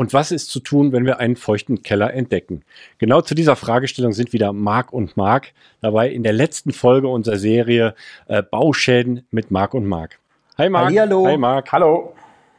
Und 0.00 0.14
was 0.14 0.32
ist 0.32 0.48
zu 0.48 0.60
tun, 0.60 0.92
wenn 0.92 1.04
wir 1.04 1.20
einen 1.20 1.36
feuchten 1.36 1.82
Keller 1.82 2.14
entdecken? 2.14 2.62
Genau 2.96 3.20
zu 3.20 3.34
dieser 3.34 3.54
Fragestellung 3.54 4.14
sind 4.14 4.32
wieder 4.32 4.54
Marc 4.54 4.94
und 4.94 5.18
Marc 5.18 5.52
dabei 5.82 6.08
in 6.08 6.22
der 6.22 6.32
letzten 6.32 6.72
Folge 6.72 7.06
unserer 7.06 7.36
Serie 7.36 7.94
äh, 8.26 8.42
Bauschäden 8.42 9.26
mit 9.30 9.50
Marc 9.50 9.74
und 9.74 9.84
Marc. 9.84 10.18
Hi 10.56 10.70
Marc. 10.70 10.98
Hallo. 10.98 11.26
Hi 11.26 11.36
Marc. 11.36 11.70
Hallo. 11.70 12.14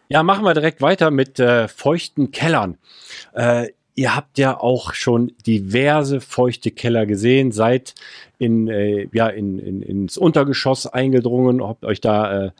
Ja, 0.08 0.22
machen 0.22 0.46
wir 0.46 0.54
direkt 0.54 0.84
weiter 0.84 1.09
mit 1.09 1.40
äh, 1.40 1.68
feuchten 1.68 2.30
Kellern. 2.30 2.77
Äh, 3.34 3.70
ihr 3.96 4.16
habt 4.16 4.38
ja 4.38 4.60
auch 4.60 4.94
schon 4.94 5.32
diverse 5.48 6.21
feuchte 6.21 6.70
Keller 6.70 7.08
gesehen, 7.08 7.52
seid 7.52 7.96
in, 8.38 8.68
äh, 8.68 9.08
ja, 9.13 9.30
in, 9.30 9.58
in, 9.58 9.82
ins 9.82 10.16
Untergeschoss 10.16 10.85
eingedrungen, 10.85 11.68
habt 11.68 11.85
euch 11.85 12.02
da 12.02 12.46
äh, 12.46 12.52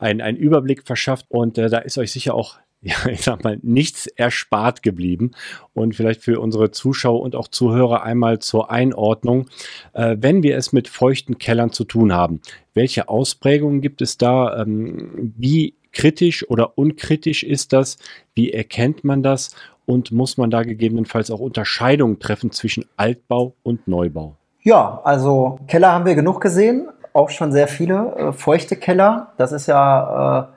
einen, 0.00 0.20
einen 0.20 0.38
Überblick 0.38 0.82
verschafft 0.82 1.26
und 1.28 1.56
äh, 1.56 1.70
da 1.70 1.78
ist 1.78 1.98
euch 1.98 2.10
sicher 2.10 2.34
auch 2.34 2.56
ja, 2.84 3.10
ich 3.10 3.22
sag 3.22 3.42
mal, 3.42 3.58
nichts 3.62 4.06
erspart 4.06 4.82
geblieben. 4.82 5.32
Und 5.72 5.94
vielleicht 5.94 6.22
für 6.22 6.38
unsere 6.38 6.70
Zuschauer 6.70 7.20
und 7.20 7.34
auch 7.34 7.48
Zuhörer 7.48 8.02
einmal 8.02 8.38
zur 8.38 8.70
Einordnung, 8.70 9.46
äh, 9.94 10.16
wenn 10.20 10.42
wir 10.42 10.56
es 10.56 10.72
mit 10.72 10.88
feuchten 10.88 11.38
Kellern 11.38 11.72
zu 11.72 11.84
tun 11.84 12.12
haben, 12.12 12.40
welche 12.74 13.08
Ausprägungen 13.08 13.80
gibt 13.80 14.02
es 14.02 14.18
da? 14.18 14.62
Ähm, 14.62 15.32
wie 15.36 15.74
kritisch 15.92 16.48
oder 16.48 16.76
unkritisch 16.76 17.42
ist 17.42 17.72
das? 17.72 17.96
Wie 18.34 18.52
erkennt 18.52 19.02
man 19.02 19.22
das? 19.22 19.54
Und 19.86 20.12
muss 20.12 20.36
man 20.36 20.50
da 20.50 20.62
gegebenenfalls 20.62 21.30
auch 21.30 21.40
Unterscheidungen 21.40 22.18
treffen 22.18 22.50
zwischen 22.50 22.84
Altbau 22.96 23.54
und 23.62 23.86
Neubau? 23.88 24.36
Ja, 24.62 25.00
also 25.04 25.58
Keller 25.68 25.92
haben 25.92 26.06
wir 26.06 26.14
genug 26.14 26.40
gesehen, 26.40 26.88
auch 27.12 27.30
schon 27.30 27.52
sehr 27.52 27.68
viele 27.68 28.14
äh, 28.16 28.32
feuchte 28.32 28.76
Keller. 28.76 29.32
Das 29.36 29.52
ist 29.52 29.66
ja 29.66 30.48
äh, 30.50 30.53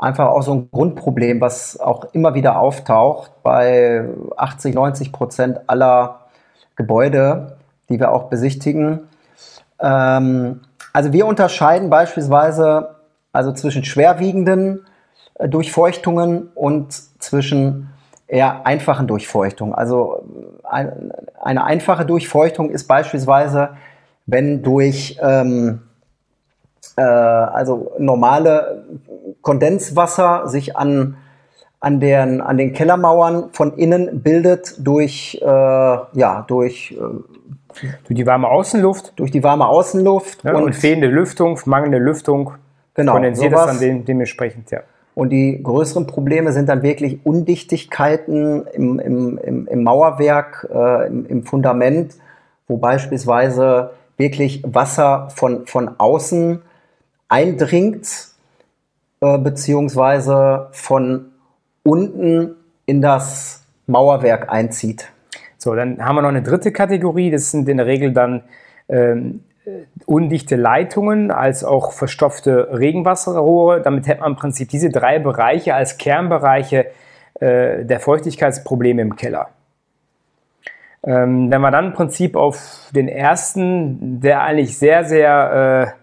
einfach 0.00 0.28
auch 0.28 0.42
so 0.42 0.54
ein 0.54 0.70
Grundproblem, 0.70 1.40
was 1.40 1.78
auch 1.78 2.06
immer 2.12 2.34
wieder 2.34 2.58
auftaucht 2.58 3.42
bei 3.42 4.08
80, 4.36 4.74
90 4.74 5.12
Prozent 5.12 5.60
aller 5.66 6.20
Gebäude, 6.74 7.58
die 7.90 8.00
wir 8.00 8.10
auch 8.10 8.24
besichtigen. 8.24 9.00
Ähm, 9.78 10.62
also 10.94 11.12
wir 11.12 11.26
unterscheiden 11.26 11.90
beispielsweise 11.90 12.96
also 13.32 13.52
zwischen 13.52 13.84
schwerwiegenden 13.84 14.86
äh, 15.34 15.48
Durchfeuchtungen 15.48 16.48
und 16.54 16.92
zwischen 17.22 17.90
eher 18.26 18.64
einfachen 18.64 19.06
Durchfeuchtungen. 19.06 19.74
Also 19.74 20.24
ein, 20.64 21.12
eine 21.42 21.64
einfache 21.64 22.06
Durchfeuchtung 22.06 22.70
ist 22.70 22.88
beispielsweise, 22.88 23.70
wenn 24.24 24.62
durch 24.62 25.18
ähm, 25.20 25.82
äh, 26.96 27.02
also 27.02 27.92
normale 27.98 28.84
Kondenswasser 29.42 30.48
sich 30.48 30.76
an, 30.76 31.16
an, 31.80 32.00
den, 32.00 32.40
an 32.40 32.56
den 32.56 32.72
Kellermauern 32.72 33.50
von 33.52 33.76
innen 33.76 34.22
bildet 34.22 34.74
durch, 34.78 35.40
äh, 35.42 35.46
ja, 35.46 36.44
durch, 36.46 36.92
äh, 36.92 36.96
durch 38.04 38.16
die 38.16 38.26
warme 38.26 38.48
Außenluft. 38.48 39.14
Durch 39.16 39.30
die 39.30 39.42
warme 39.42 39.66
Außenluft. 39.66 40.44
Ja, 40.44 40.54
und, 40.54 40.64
und, 40.64 40.74
fehlende 40.74 41.08
Lüftung, 41.08 41.58
mangelnde 41.64 41.98
Lüftung. 41.98 42.52
Genau, 42.94 43.12
kondensiert 43.12 43.52
sowas. 43.52 43.72
es 43.72 43.80
dann 43.80 44.04
dementsprechend, 44.04 44.70
ja. 44.70 44.80
Und 45.14 45.30
die 45.30 45.60
größeren 45.62 46.06
Probleme 46.06 46.52
sind 46.52 46.68
dann 46.68 46.82
wirklich 46.82 47.24
Undichtigkeiten 47.24 48.66
im, 48.72 48.98
im, 48.98 49.38
im, 49.38 49.66
im 49.66 49.82
Mauerwerk, 49.82 50.68
äh, 50.72 51.06
im, 51.08 51.26
im 51.26 51.44
Fundament, 51.44 52.14
wo 52.68 52.76
beispielsweise 52.76 53.90
wirklich 54.16 54.62
Wasser 54.66 55.28
von, 55.34 55.66
von 55.66 55.90
außen 55.98 56.62
eindringt, 57.28 58.29
äh, 59.20 59.38
beziehungsweise 59.38 60.68
von 60.72 61.26
unten 61.82 62.56
in 62.86 63.00
das 63.00 63.64
Mauerwerk 63.86 64.50
einzieht. 64.50 65.10
So, 65.58 65.74
dann 65.74 66.04
haben 66.04 66.16
wir 66.16 66.22
noch 66.22 66.30
eine 66.30 66.42
dritte 66.42 66.72
Kategorie. 66.72 67.30
Das 67.30 67.50
sind 67.50 67.68
in 67.68 67.76
der 67.76 67.86
Regel 67.86 68.12
dann 68.12 68.42
ähm, 68.88 69.44
undichte 70.06 70.56
Leitungen 70.56 71.30
als 71.30 71.64
auch 71.64 71.92
verstopfte 71.92 72.68
Regenwasserrohre. 72.72 73.82
Damit 73.82 74.06
hätte 74.06 74.20
man 74.20 74.32
im 74.32 74.36
Prinzip 74.36 74.68
diese 74.70 74.90
drei 74.90 75.18
Bereiche 75.18 75.74
als 75.74 75.98
Kernbereiche 75.98 76.86
äh, 77.40 77.84
der 77.84 78.00
Feuchtigkeitsprobleme 78.00 79.02
im 79.02 79.16
Keller. 79.16 79.50
Ähm, 81.02 81.50
wenn 81.50 81.60
wir 81.60 81.70
dann 81.70 81.86
im 81.86 81.92
Prinzip 81.92 82.36
auf 82.36 82.90
den 82.94 83.08
ersten, 83.08 84.20
der 84.20 84.42
eigentlich 84.42 84.78
sehr, 84.78 85.04
sehr 85.04 85.94
äh, 85.96 85.99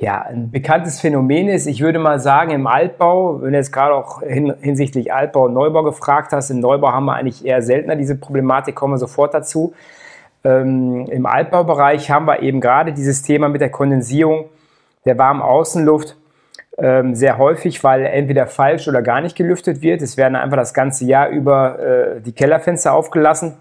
ja, 0.00 0.22
ein 0.22 0.50
bekanntes 0.50 0.98
Phänomen 0.98 1.48
ist, 1.48 1.66
ich 1.66 1.82
würde 1.82 1.98
mal 1.98 2.18
sagen, 2.20 2.52
im 2.52 2.66
Altbau, 2.66 3.42
wenn 3.42 3.52
du 3.52 3.58
jetzt 3.58 3.70
gerade 3.70 3.94
auch 3.94 4.22
hin, 4.22 4.54
hinsichtlich 4.62 5.12
Altbau 5.12 5.44
und 5.44 5.52
Neubau 5.52 5.82
gefragt 5.82 6.32
hast, 6.32 6.48
im 6.48 6.58
Neubau 6.60 6.90
haben 6.90 7.04
wir 7.04 7.16
eigentlich 7.16 7.44
eher 7.44 7.60
seltener 7.60 7.96
diese 7.96 8.16
Problematik, 8.16 8.74
kommen 8.74 8.94
wir 8.94 8.98
sofort 8.98 9.34
dazu. 9.34 9.74
Ähm, 10.42 11.04
Im 11.10 11.26
Altbaubereich 11.26 12.10
haben 12.10 12.24
wir 12.24 12.40
eben 12.40 12.62
gerade 12.62 12.94
dieses 12.94 13.22
Thema 13.22 13.50
mit 13.50 13.60
der 13.60 13.68
Kondensierung 13.70 14.46
der 15.04 15.18
warmen 15.18 15.42
Außenluft 15.42 16.16
ähm, 16.78 17.14
sehr 17.14 17.36
häufig, 17.36 17.84
weil 17.84 18.06
entweder 18.06 18.46
falsch 18.46 18.88
oder 18.88 19.02
gar 19.02 19.20
nicht 19.20 19.36
gelüftet 19.36 19.82
wird. 19.82 20.00
Es 20.00 20.16
werden 20.16 20.34
einfach 20.34 20.56
das 20.56 20.72
ganze 20.72 21.04
Jahr 21.04 21.28
über 21.28 21.78
äh, 21.78 22.20
die 22.22 22.32
Kellerfenster 22.32 22.94
aufgelassen, 22.94 23.58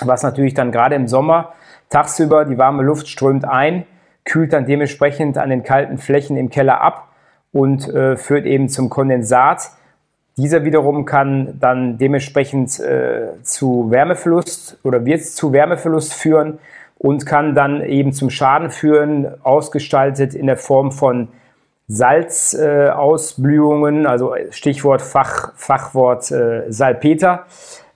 was 0.00 0.22
natürlich 0.22 0.54
dann 0.54 0.70
gerade 0.70 0.94
im 0.94 1.08
Sommer 1.08 1.54
tagsüber 1.90 2.44
die 2.44 2.56
warme 2.56 2.84
Luft 2.84 3.08
strömt 3.08 3.44
ein 3.44 3.84
kühlt 4.26 4.52
dann 4.52 4.66
dementsprechend 4.66 5.38
an 5.38 5.48
den 5.48 5.62
kalten 5.62 5.96
Flächen 5.96 6.36
im 6.36 6.50
Keller 6.50 6.82
ab 6.82 7.08
und 7.52 7.88
äh, 7.88 8.18
führt 8.18 8.44
eben 8.44 8.68
zum 8.68 8.90
Kondensat. 8.90 9.70
Dieser 10.36 10.64
wiederum 10.64 11.06
kann 11.06 11.58
dann 11.58 11.96
dementsprechend 11.96 12.78
äh, 12.78 13.28
zu 13.42 13.90
Wärmeverlust 13.90 14.78
oder 14.82 15.06
wird 15.06 15.24
zu 15.24 15.54
Wärmeverlust 15.54 16.12
führen 16.12 16.58
und 16.98 17.24
kann 17.24 17.54
dann 17.54 17.82
eben 17.82 18.12
zum 18.12 18.28
Schaden 18.28 18.70
führen, 18.70 19.42
ausgestaltet 19.42 20.34
in 20.34 20.46
der 20.46 20.58
Form 20.58 20.92
von 20.92 21.28
Salzausblühungen, 21.88 24.04
äh, 24.04 24.08
also 24.08 24.34
Stichwort 24.50 25.00
Fach, 25.00 25.54
Fachwort 25.56 26.30
äh, 26.32 26.70
Salpeter, 26.70 27.46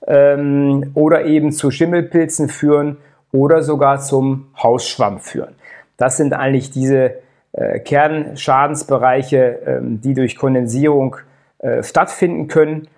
ähm, 0.06 0.92
oder 0.94 1.26
eben 1.26 1.52
zu 1.52 1.70
Schimmelpilzen 1.70 2.48
führen 2.48 2.96
oder 3.32 3.62
sogar 3.62 4.00
zum 4.00 4.48
Hausschwamm 4.60 5.20
führen. 5.20 5.54
Das 6.00 6.16
sind 6.16 6.32
eigentlich 6.32 6.70
diese 6.70 7.16
äh, 7.52 7.78
Kernschadensbereiche, 7.78 9.58
ähm, 9.66 10.00
die 10.00 10.14
durch 10.14 10.34
Kondensierung 10.36 11.16
äh, 11.58 11.82
stattfinden 11.82 12.48
können, 12.48 12.88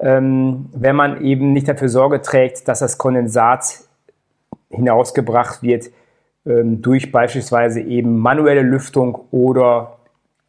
ähm, 0.00 0.66
wenn 0.72 0.96
man 0.96 1.22
eben 1.22 1.52
nicht 1.52 1.68
dafür 1.68 1.88
Sorge 1.88 2.20
trägt, 2.20 2.66
dass 2.66 2.80
das 2.80 2.98
Kondensat 2.98 3.78
hinausgebracht 4.70 5.62
wird 5.62 5.90
ähm, 6.44 6.82
durch 6.82 7.12
beispielsweise 7.12 7.80
eben 7.80 8.18
manuelle 8.18 8.62
Lüftung 8.62 9.26
oder 9.30 9.98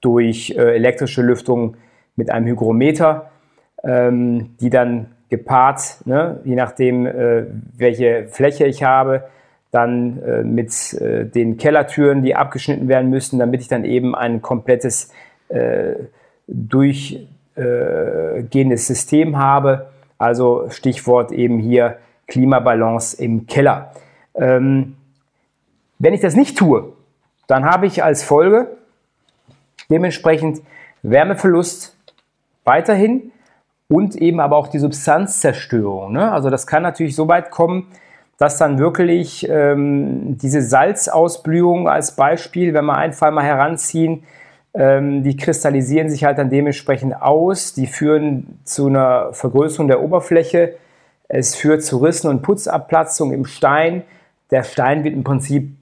durch 0.02 0.50
äh, 0.58 0.76
elektrische 0.76 1.22
Lüftung 1.22 1.78
mit 2.16 2.32
einem 2.32 2.48
Hygrometer, 2.48 3.30
ähm, 3.84 4.56
die 4.60 4.72
dann 4.72 5.12
gepaart, 5.30 6.08
ne, 6.08 6.40
je 6.44 6.56
nachdem, 6.56 7.06
äh, 7.06 7.46
welche 7.78 8.26
Fläche 8.30 8.66
ich 8.66 8.82
habe, 8.82 9.26
dann 9.72 10.22
äh, 10.24 10.44
mit 10.44 10.94
äh, 10.94 11.26
den 11.26 11.58
Kellertüren, 11.58 12.24
die 12.24 12.36
abgeschnitten 12.36 12.88
werden 12.88 13.10
müssen, 13.10 13.40
damit 13.40 13.62
ich 13.62 13.68
dann 13.68 13.84
eben 13.86 14.16
ein 14.16 14.42
komplettes 14.42 15.12
äh, 15.50 15.96
durchgehendes 16.48 18.88
System 18.88 19.38
habe. 19.38 19.90
Also 20.18 20.70
Stichwort 20.70 21.32
eben 21.32 21.60
hier 21.60 21.98
Klimabalance 22.28 23.22
im 23.22 23.46
Keller. 23.46 23.92
Ähm, 24.36 24.96
wenn 26.00 26.14
ich 26.14 26.22
das 26.22 26.36
nicht 26.36 26.58
tue, 26.58 26.94
dann 27.48 27.66
habe 27.66 27.86
ich 27.86 28.04
als 28.04 28.24
Folge 28.24 28.78
dementsprechend 29.90 30.62
Wärmeverlust 31.02 31.96
weiterhin 32.64 33.32
und 33.88 34.16
eben 34.16 34.40
aber 34.40 34.58
auch 34.58 34.68
die 34.68 34.80
Substanzzerstörung. 34.80 36.14
Ne? 36.14 36.32
Also 36.32 36.50
das 36.50 36.68
kann 36.68 36.84
natürlich 36.84 37.16
so 37.16 37.28
weit 37.28 37.52
kommen, 37.52 37.88
dass 38.40 38.58
dann 38.58 38.80
wirklich 38.80 39.48
ähm, 39.48 40.38
diese 40.38 40.62
Salzausblühung 40.62 41.88
als 41.88 42.16
Beispiel, 42.16 42.74
wenn 42.74 42.86
wir 42.86 42.98
einfach 42.98 43.32
mal 43.32 43.44
heranziehen, 43.44 44.24
ähm, 44.74 45.24
die 45.24 45.38
kristallisieren 45.38 46.10
sich 46.10 46.24
halt 46.24 46.40
dann 46.40 46.50
dementsprechend 46.50 47.22
aus, 47.22 47.74
die 47.74 47.86
führen 47.86 48.60
zu 48.64 48.88
einer 48.88 49.34
Vergrößerung 49.34 49.88
der 49.88 50.02
Oberfläche, 50.02 50.76
es 51.28 51.56
führt 51.56 51.84
zu 51.84 51.98
Rissen 51.98 52.30
und 52.30 52.42
Putzabplatzung 52.42 53.32
im 53.32 53.46
Stein 53.46 54.04
der 54.52 54.64
Stein 54.64 55.04
wird 55.04 55.14
im 55.14 55.24
Prinzip 55.24 55.76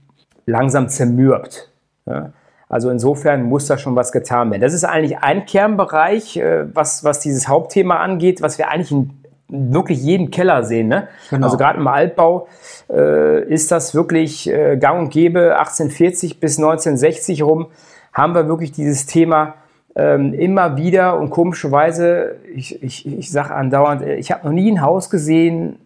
langsam 0.46 0.90
zermürbt. 0.90 1.70
Ja? 2.06 2.32
Also 2.70 2.90
insofern 2.90 3.44
muss 3.44 3.68
da 3.68 3.78
schon 3.78 3.96
was 3.96 4.12
getan 4.12 4.52
werden. 4.52 4.62
Das 4.62 4.74
ist 4.74 4.84
eigentlich 4.84 5.20
ein 5.20 5.46
Kernbereich, 5.46 6.38
äh, 6.38 6.66
was, 6.76 7.04
was 7.04 7.20
dieses 7.20 7.48
Hauptthema 7.48 7.98
angeht, 7.98 8.42
was 8.42 8.58
wir 8.58 8.70
eigentlich 8.70 8.92
in 8.92 9.12
wirklich 9.50 10.02
jedem 10.02 10.32
Keller 10.32 10.64
sehen. 10.64 10.88
Ne? 10.88 11.08
Genau. 11.30 11.46
Also 11.46 11.58
gerade 11.58 11.80
im 11.80 11.88
Altbau 11.88 12.48
äh, 12.90 13.44
ist 13.44 13.72
das 13.72 13.96
wirklich 13.96 14.50
äh, 14.50 14.78
gang 14.78 15.00
und 15.00 15.10
gäbe. 15.10 15.58
1840 15.58 16.40
bis 16.40 16.58
1960 16.58 17.44
rum 17.44 17.68
haben 18.14 18.34
wir 18.34 18.48
wirklich 18.48 18.72
dieses 18.72 19.06
Thema 19.06 19.56
ähm, 19.96 20.34
immer 20.34 20.78
wieder 20.78 21.18
und 21.18 21.32
komischerweise, 21.32 22.36
ich, 22.54 22.84
ich, 22.84 23.08
ich 23.08 23.32
sage 23.32 23.54
andauernd, 23.56 24.04
äh, 24.04 24.16
ich 24.16 24.32
habe 24.32 24.46
noch 24.46 24.54
nie 24.54 24.72
ein 24.72 24.82
Haus 24.82 25.10
gesehen, 25.10 25.80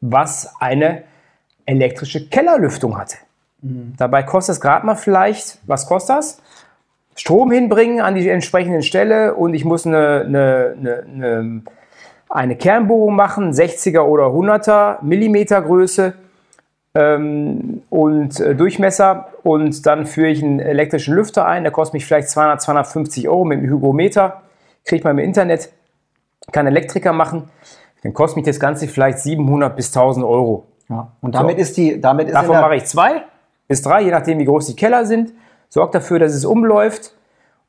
was 0.00 0.54
eine 0.60 1.02
elektrische 1.64 2.28
Kellerlüftung 2.28 2.96
hatte. 2.96 3.16
Mhm. 3.62 3.94
Dabei 3.96 4.22
kostet 4.22 4.54
es 4.54 4.60
gerade 4.60 4.86
mal 4.86 4.94
vielleicht, 4.94 5.58
was 5.66 5.86
kostet 5.86 6.16
das? 6.16 6.42
Strom 7.16 7.50
hinbringen 7.50 8.00
an 8.00 8.14
die 8.14 8.28
entsprechenden 8.28 8.82
Stelle 8.82 9.34
und 9.34 9.54
ich 9.54 9.64
muss 9.64 9.86
eine, 9.86 10.24
eine, 10.26 10.76
eine, 10.78 11.02
eine, 11.02 11.62
eine 12.28 12.56
Kernbohrung 12.56 13.14
machen, 13.14 13.52
60er 13.52 14.00
oder 14.00 14.26
100er 14.26 15.02
Millimeter 15.02 15.62
Größe 15.62 16.14
ähm, 16.94 17.82
und 17.90 18.40
äh, 18.40 18.54
Durchmesser. 18.54 19.28
Und 19.42 19.86
dann 19.86 20.06
führe 20.06 20.28
ich 20.28 20.42
einen 20.42 20.60
elektrischen 20.60 21.14
Lüfter 21.14 21.46
ein, 21.46 21.62
der 21.62 21.72
kostet 21.72 21.94
mich 21.94 22.06
vielleicht 22.06 22.28
200, 22.28 22.62
250 22.62 23.28
Euro 23.28 23.44
mit 23.44 23.58
einem 23.58 23.70
Hygrometer, 23.70 24.42
kriegt 24.84 25.04
man 25.04 25.18
im 25.18 25.24
Internet, 25.24 25.70
kann 26.52 26.66
Elektriker 26.66 27.12
machen, 27.12 27.48
dann 28.02 28.14
kostet 28.14 28.36
mich 28.36 28.46
das 28.46 28.60
Ganze 28.60 28.88
vielleicht 28.88 29.18
700 29.18 29.74
bis 29.76 29.88
1000 29.88 30.24
Euro. 30.24 30.66
Ja, 30.88 31.12
und 31.20 31.34
damit 31.34 31.56
so. 31.56 31.62
ist 31.62 31.76
die, 31.76 32.00
damit 32.00 32.28
ist 32.28 32.34
Davon 32.34 32.60
mache 32.60 32.76
ich 32.76 32.84
zwei 32.84 33.22
bis 33.68 33.82
drei, 33.82 34.02
je 34.02 34.10
nachdem 34.10 34.38
wie 34.38 34.44
groß 34.44 34.66
die 34.66 34.76
Keller 34.76 35.04
sind, 35.04 35.32
sorgt 35.68 35.94
dafür, 35.94 36.18
dass 36.20 36.32
es 36.32 36.44
umläuft 36.44 37.12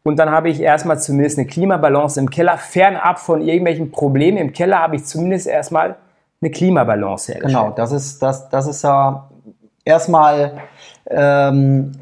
und 0.07 0.17
dann 0.17 0.31
habe 0.31 0.49
ich 0.49 0.61
erstmal 0.61 0.99
zumindest 0.99 1.37
eine 1.37 1.47
Klimabalance 1.47 2.19
im 2.19 2.29
Keller. 2.29 2.57
Fernab 2.57 3.19
von 3.19 3.41
irgendwelchen 3.41 3.91
Problemen 3.91 4.37
im 4.37 4.53
Keller 4.53 4.79
habe 4.79 4.95
ich 4.95 5.05
zumindest 5.05 5.47
erstmal 5.47 5.95
eine 6.41 6.51
Klimabalance 6.51 7.33
hergestellt. 7.33 7.63
Genau, 7.63 7.75
das 7.75 7.91
ist, 7.91 8.21
das, 8.21 8.49
das 8.49 8.67
ist 8.67 8.83
ja 8.83 9.29
erstmal, 9.83 10.61
ähm, 11.09 11.93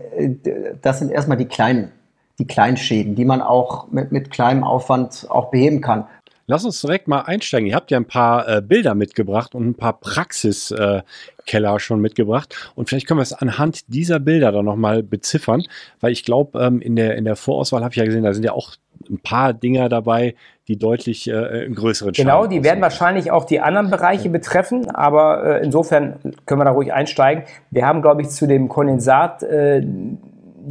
das 0.81 0.99
sind 0.99 1.11
erstmal 1.11 1.37
die 1.37 1.45
kleinen, 1.45 1.91
die 2.37 2.47
kleinen 2.47 2.77
Schäden, 2.77 3.15
die 3.15 3.25
man 3.25 3.41
auch 3.41 3.87
mit, 3.91 4.11
mit 4.11 4.29
kleinem 4.29 4.63
Aufwand 4.63 5.27
auch 5.29 5.51
beheben 5.51 5.81
kann. 5.81 6.05
Lass 6.47 6.63
uns 6.63 6.80
direkt 6.80 7.07
mal 7.07 7.21
einsteigen. 7.21 7.68
Ihr 7.68 7.75
habt 7.75 7.89
ja 7.89 7.97
ein 7.97 8.06
paar 8.06 8.47
äh, 8.47 8.62
Bilder 8.62 8.94
mitgebracht 8.94 9.56
und 9.56 9.68
ein 9.68 9.75
paar 9.75 10.00
Praxiskeller 10.00 11.06
äh, 11.47 11.80
schon 11.80 12.01
mitgebracht. 12.01 12.56
Und 12.75 12.88
vielleicht 12.88 13.07
können 13.07 13.18
wir 13.18 13.24
es 13.24 13.33
anhand 13.33 13.92
dieser 13.94 14.19
Bilder 14.19 14.51
dann 14.51 14.65
nochmal 14.65 15.01
beziffern, 15.01 15.63
weil 16.01 16.12
ich 16.12 16.24
glaube, 16.24 16.59
ähm, 16.59 16.81
in, 16.81 16.95
der, 16.95 17.15
in 17.15 17.25
der 17.25 17.36
Vorauswahl 17.36 17.81
habe 17.81 17.94
ich 17.94 17.97
ja 17.97 18.06
gesehen, 18.06 18.24
da 18.24 18.33
sind 18.33 18.44
ja 18.44 18.51
auch 18.51 18.74
ein 19.09 19.19
paar 19.19 19.53
Dinger 19.53 19.89
dabei, 19.89 20.36
die 20.68 20.77
deutlich 20.77 21.27
äh, 21.27 21.33
einen 21.33 21.75
größeren 21.75 22.13
Schaden 22.13 22.27
Genau, 22.27 22.48
die 22.48 22.63
werden 22.63 22.81
wahrscheinlich 22.81 23.31
auch 23.31 23.45
die 23.45 23.59
anderen 23.59 23.89
Bereiche 23.89 24.30
betreffen, 24.30 24.89
aber 24.91 25.62
äh, 25.62 25.63
insofern 25.63 26.19
können 26.45 26.62
wir 26.62 26.65
da 26.65 26.71
ruhig 26.71 26.94
einsteigen. 26.94 27.44
Wir 27.71 27.88
haben, 27.88 28.01
glaube 28.01 28.21
ich, 28.21 28.30
zu 28.30 28.48
dem 28.48 28.69
Kondensat 28.69 29.41
äh, 29.44 29.83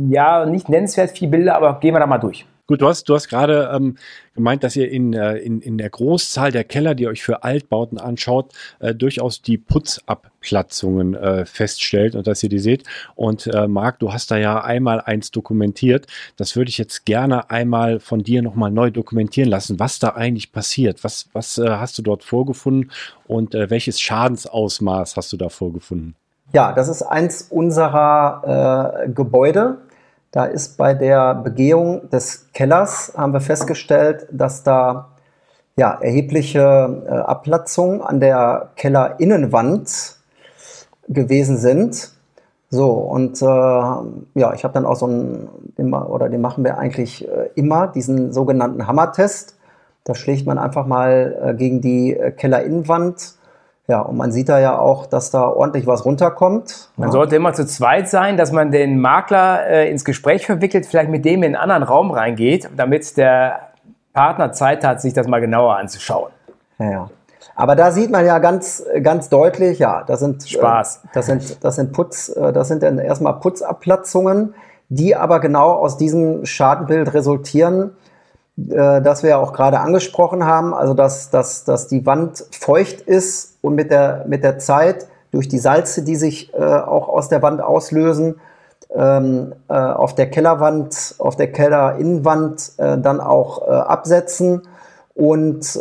ja 0.08 0.46
nicht 0.46 0.68
nennenswert 0.68 1.10
viele 1.10 1.32
Bilder, 1.32 1.56
aber 1.56 1.80
gehen 1.80 1.94
wir 1.94 2.00
da 2.00 2.06
mal 2.06 2.18
durch. 2.18 2.46
Gut, 2.66 2.80
du 2.80 2.88
hast, 2.88 3.10
du 3.10 3.14
hast 3.14 3.28
gerade 3.28 3.70
ähm, 3.74 3.98
gemeint, 4.34 4.64
dass 4.64 4.74
ihr 4.74 4.90
in, 4.90 5.12
äh, 5.12 5.36
in, 5.36 5.60
in 5.60 5.76
der 5.76 5.90
Großzahl 5.90 6.50
der 6.50 6.64
Keller, 6.64 6.94
die 6.94 7.02
ihr 7.02 7.10
euch 7.10 7.22
für 7.22 7.44
Altbauten 7.44 7.98
anschaut, 7.98 8.54
äh, 8.78 8.94
durchaus 8.94 9.42
die 9.42 9.58
Putzabplatzungen 9.58 11.14
äh, 11.14 11.44
feststellt 11.44 12.14
und 12.14 12.26
dass 12.26 12.42
ihr 12.42 12.48
die 12.48 12.58
seht. 12.58 12.84
Und 13.16 13.46
äh, 13.48 13.68
Marc, 13.68 13.98
du 13.98 14.14
hast 14.14 14.30
da 14.30 14.38
ja 14.38 14.64
einmal 14.64 15.02
eins 15.02 15.30
dokumentiert. 15.30 16.06
Das 16.38 16.56
würde 16.56 16.70
ich 16.70 16.78
jetzt 16.78 17.04
gerne 17.04 17.50
einmal 17.50 18.00
von 18.00 18.22
dir 18.22 18.40
nochmal 18.40 18.70
neu 18.70 18.90
dokumentieren 18.90 19.50
lassen, 19.50 19.78
was 19.78 19.98
da 19.98 20.14
eigentlich 20.14 20.50
passiert. 20.50 21.04
Was, 21.04 21.28
was 21.34 21.58
äh, 21.58 21.68
hast 21.68 21.98
du 21.98 22.02
dort 22.02 22.24
vorgefunden 22.24 22.90
und 23.26 23.54
äh, 23.54 23.68
welches 23.68 24.00
Schadensausmaß 24.00 25.18
hast 25.18 25.30
du 25.34 25.36
da 25.36 25.50
vorgefunden? 25.50 26.16
Ja, 26.54 26.72
das 26.72 26.88
ist 26.88 27.02
eins 27.02 27.42
unserer 27.42 29.04
äh, 29.04 29.08
Gebäude 29.10 29.78
da 30.34 30.46
ist 30.46 30.76
bei 30.76 30.94
der 30.94 31.36
Begehung 31.36 32.10
des 32.10 32.48
Kellers, 32.52 33.12
haben 33.16 33.32
wir 33.32 33.40
festgestellt, 33.40 34.26
dass 34.32 34.64
da 34.64 35.10
ja, 35.76 35.96
erhebliche 36.00 37.04
äh, 37.06 37.10
Abplatzungen 37.10 38.02
an 38.02 38.18
der 38.18 38.70
Kellerinnenwand 38.74 40.16
gewesen 41.06 41.56
sind. 41.56 42.10
So, 42.68 42.90
und 42.90 43.40
äh, 43.42 43.44
ja, 43.44 44.52
ich 44.54 44.64
habe 44.64 44.74
dann 44.74 44.86
auch 44.86 44.96
so 44.96 45.06
ein, 45.06 45.48
oder 45.86 46.28
den 46.28 46.40
machen 46.40 46.64
wir 46.64 46.78
eigentlich 46.78 47.28
äh, 47.28 47.50
immer, 47.54 47.86
diesen 47.86 48.32
sogenannten 48.32 48.88
Hammertest. 48.88 49.56
Da 50.02 50.16
schlägt 50.16 50.46
man 50.46 50.58
einfach 50.58 50.84
mal 50.84 51.38
äh, 51.40 51.54
gegen 51.54 51.80
die 51.80 52.16
äh, 52.16 52.32
Kellerinnenwand 52.32 53.36
ja, 53.86 54.00
und 54.00 54.16
man 54.16 54.32
sieht 54.32 54.48
da 54.48 54.58
ja 54.58 54.78
auch, 54.78 55.04
dass 55.04 55.30
da 55.30 55.46
ordentlich 55.46 55.86
was 55.86 56.06
runterkommt. 56.06 56.88
Man 56.96 57.08
ja. 57.08 57.12
sollte 57.12 57.36
immer 57.36 57.52
zu 57.52 57.66
zweit 57.66 58.08
sein, 58.08 58.38
dass 58.38 58.50
man 58.50 58.70
den 58.70 58.98
Makler 58.98 59.66
äh, 59.66 59.90
ins 59.90 60.06
Gespräch 60.06 60.46
verwickelt, 60.46 60.86
vielleicht 60.86 61.10
mit 61.10 61.24
dem 61.26 61.42
in 61.42 61.54
einen 61.54 61.56
anderen 61.56 61.82
Raum 61.82 62.10
reingeht, 62.10 62.70
damit 62.76 63.16
der 63.18 63.68
Partner 64.14 64.52
Zeit 64.52 64.84
hat, 64.84 65.02
sich 65.02 65.12
das 65.12 65.28
mal 65.28 65.40
genauer 65.40 65.76
anzuschauen. 65.76 66.30
Ja. 66.78 67.10
Aber 67.56 67.76
da 67.76 67.90
sieht 67.90 68.10
man 68.10 68.24
ja 68.24 68.38
ganz, 68.38 68.82
ganz 69.02 69.28
deutlich, 69.28 69.78
ja, 69.78 70.02
das 70.06 70.20
sind 70.20 70.48
Spaß. 70.48 71.02
Äh, 71.04 71.08
das 71.12 71.26
sind, 71.26 71.62
das 71.62 71.76
sind 71.76 71.92
Putz, 71.92 72.30
äh, 72.30 72.52
das 72.54 72.68
sind 72.68 72.82
dann 72.82 72.98
erstmal 72.98 73.34
Putzabplatzungen, 73.34 74.54
die 74.88 75.14
aber 75.14 75.40
genau 75.40 75.72
aus 75.72 75.98
diesem 75.98 76.46
Schadenbild 76.46 77.12
resultieren 77.12 77.92
äh, 78.56 79.02
das 79.02 79.22
wir 79.22 79.30
ja 79.30 79.38
auch 79.38 79.52
gerade 79.52 79.80
angesprochen 79.80 80.44
haben, 80.44 80.74
also 80.74 80.94
dass, 80.94 81.30
dass, 81.30 81.64
dass 81.64 81.88
die 81.88 82.06
Wand 82.06 82.44
feucht 82.52 83.00
ist 83.00 83.58
und 83.62 83.74
mit 83.74 83.90
der, 83.90 84.24
mit 84.28 84.44
der 84.44 84.58
Zeit 84.58 85.06
durch 85.30 85.48
die 85.48 85.58
Salze, 85.58 86.02
die 86.02 86.16
sich 86.16 86.54
äh, 86.54 86.58
auch 86.58 87.08
aus 87.08 87.28
der 87.28 87.42
Wand 87.42 87.60
auslösen, 87.60 88.40
ähm, 88.94 89.54
äh, 89.68 89.74
auf 89.74 90.14
der 90.14 90.30
Kellerwand, 90.30 91.16
auf 91.18 91.36
der 91.36 91.50
Kellerinnenwand 91.50 92.72
äh, 92.76 92.98
dann 92.98 93.20
auch 93.20 93.66
äh, 93.66 93.70
absetzen 93.70 94.62
und 95.14 95.76
äh, 95.76 95.80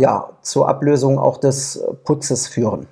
ja, 0.00 0.30
zur 0.40 0.68
Ablösung 0.68 1.18
auch 1.18 1.38
des 1.38 1.84
Putzes 2.04 2.46
führen 2.46 2.86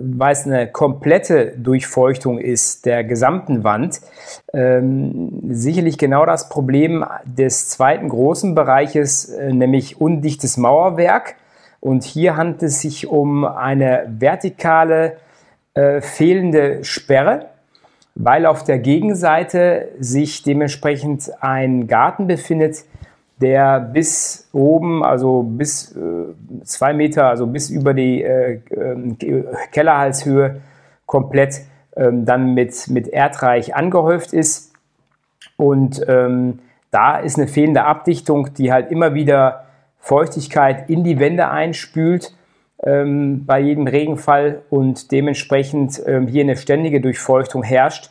weil 0.00 0.32
es 0.32 0.46
eine 0.46 0.66
komplette 0.66 1.52
Durchfeuchtung 1.56 2.38
ist 2.38 2.86
der 2.86 3.04
gesamten 3.04 3.64
Wand, 3.64 4.00
ähm, 4.52 5.40
sicherlich 5.48 5.98
genau 5.98 6.26
das 6.26 6.48
Problem 6.48 7.04
des 7.24 7.68
zweiten 7.68 8.08
großen 8.08 8.54
Bereiches, 8.54 9.28
äh, 9.28 9.52
nämlich 9.52 10.00
undichtes 10.00 10.56
Mauerwerk. 10.56 11.36
Und 11.80 12.04
hier 12.04 12.36
handelt 12.36 12.64
es 12.64 12.80
sich 12.80 13.06
um 13.06 13.44
eine 13.44 14.06
vertikale 14.18 15.18
äh, 15.74 16.00
fehlende 16.00 16.82
Sperre, 16.82 17.46
weil 18.14 18.46
auf 18.46 18.64
der 18.64 18.78
Gegenseite 18.78 19.88
sich 20.00 20.42
dementsprechend 20.42 21.30
ein 21.40 21.86
Garten 21.86 22.26
befindet, 22.26 22.84
der 23.40 23.80
bis 23.80 24.48
oben, 24.52 25.04
also 25.04 25.42
bis 25.42 25.94
äh, 25.94 26.00
zwei 26.64 26.94
Meter, 26.94 27.26
also 27.26 27.46
bis 27.46 27.70
über 27.70 27.92
die 27.92 28.22
äh, 28.22 28.60
äh, 28.70 29.44
Kellerhalshöhe 29.72 30.62
komplett 31.04 31.62
ähm, 31.96 32.24
dann 32.24 32.54
mit, 32.54 32.88
mit 32.88 33.08
Erdreich 33.08 33.74
angehäuft 33.74 34.32
ist. 34.32 34.72
Und 35.56 36.02
ähm, 36.08 36.60
da 36.90 37.18
ist 37.18 37.38
eine 37.38 37.48
fehlende 37.48 37.84
Abdichtung, 37.84 38.54
die 38.54 38.72
halt 38.72 38.90
immer 38.90 39.14
wieder 39.14 39.66
Feuchtigkeit 39.98 40.88
in 40.88 41.04
die 41.04 41.18
Wände 41.18 41.48
einspült 41.48 42.34
ähm, 42.82 43.44
bei 43.44 43.60
jedem 43.60 43.86
Regenfall 43.86 44.62
und 44.70 45.10
dementsprechend 45.12 46.00
ähm, 46.06 46.26
hier 46.26 46.42
eine 46.42 46.56
ständige 46.56 47.00
Durchfeuchtung 47.00 47.62
herrscht. 47.62 48.10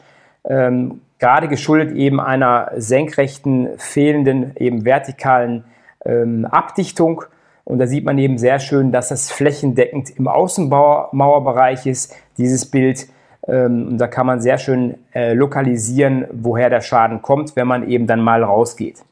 Gerade 1.20 1.48
geschuldet 1.48 1.96
eben 1.96 2.20
einer 2.20 2.72
senkrechten, 2.76 3.70
fehlenden, 3.78 4.52
eben 4.58 4.86
vertikalen 4.86 5.64
ähm, 6.04 6.46
Abdichtung. 6.46 7.24
Und 7.64 7.80
da 7.80 7.88
sieht 7.88 8.06
man 8.06 8.18
eben 8.18 8.38
sehr 8.38 8.60
schön, 8.60 8.92
dass 8.92 9.10
das 9.10 9.32
flächendeckend 9.32 10.12
im 10.18 10.28
Außenmauerbereich 10.28 11.86
ist, 11.86 12.16
dieses 12.38 12.70
Bild. 12.70 13.08
Ähm, 13.48 13.88
und 13.90 13.98
da 13.98 14.08
kann 14.08 14.28
man 14.28 14.42
sehr 14.42 14.58
schön 14.58 14.96
äh, 15.14 15.34
lokalisieren, 15.34 16.26
woher 16.32 16.70
der 16.70 16.82
Schaden 16.82 17.22
kommt, 17.22 17.56
wenn 17.56 17.68
man 17.68 17.90
eben 17.90 18.08
dann 18.08 18.22
mal 18.22 18.44
rausgeht. 18.44 19.04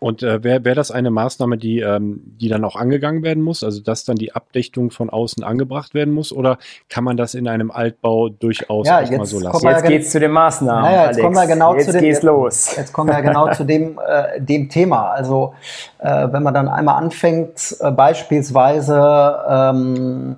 Und 0.00 0.22
äh, 0.22 0.42
wäre 0.42 0.64
wär 0.64 0.74
das 0.74 0.90
eine 0.90 1.10
Maßnahme, 1.10 1.58
die, 1.58 1.80
ähm, 1.80 2.22
die 2.24 2.48
dann 2.48 2.64
auch 2.64 2.74
angegangen 2.74 3.22
werden 3.22 3.42
muss, 3.42 3.62
also 3.62 3.82
dass 3.82 4.04
dann 4.06 4.16
die 4.16 4.34
Abdichtung 4.34 4.90
von 4.90 5.10
außen 5.10 5.44
angebracht 5.44 5.92
werden 5.92 6.14
muss, 6.14 6.32
oder 6.32 6.56
kann 6.88 7.04
man 7.04 7.18
das 7.18 7.34
in 7.34 7.46
einem 7.46 7.70
Altbau 7.70 8.30
durchaus 8.30 8.88
ja, 8.88 9.02
auch 9.02 9.10
mal 9.10 9.26
so 9.26 9.38
lassen? 9.38 9.66
Jetzt 9.66 9.84
geht 9.84 10.02
es 10.02 10.10
zu 10.10 10.18
den 10.18 10.30
Maßnahmen. 10.30 10.84
Naja, 10.84 10.96
jetzt 11.02 11.06
Alex. 11.08 11.22
kommen 11.22 11.36
wir 11.36 11.46
genau 11.46 11.74
jetzt 11.74 11.84
zu 11.84 11.92
dem, 11.92 12.00
geht's 12.00 12.22
los. 12.22 12.76
Jetzt 12.80 12.92
kommen 12.94 13.10
wir 13.10 13.20
genau 13.20 13.52
zu 13.52 13.64
dem, 13.64 13.98
äh, 13.98 14.40
dem 14.40 14.70
Thema. 14.70 15.10
Also 15.10 15.52
äh, 15.98 16.28
wenn 16.32 16.42
man 16.42 16.54
dann 16.54 16.68
einmal 16.68 16.96
anfängt, 16.96 17.76
äh, 17.80 17.90
beispielsweise 17.90 19.38
ähm, 19.48 20.36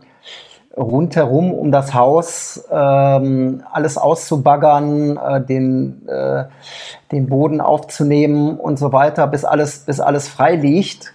rundherum 0.77 1.53
um 1.53 1.71
das 1.71 1.95
Haus 1.95 2.65
ähm, 2.71 3.63
alles 3.71 3.99
auszubaggern, 3.99 5.17
äh, 5.17 5.45
den, 5.45 6.07
äh, 6.09 6.45
den 7.11 7.29
Boden 7.29 7.61
aufzunehmen 7.61 8.59
und 8.59 8.79
so 8.79 8.93
weiter, 8.93 9.27
bis 9.27 9.45
alles, 9.45 9.81
bis 9.81 10.01
alles 10.01 10.29
frei 10.29 10.57
liegt, 10.57 11.13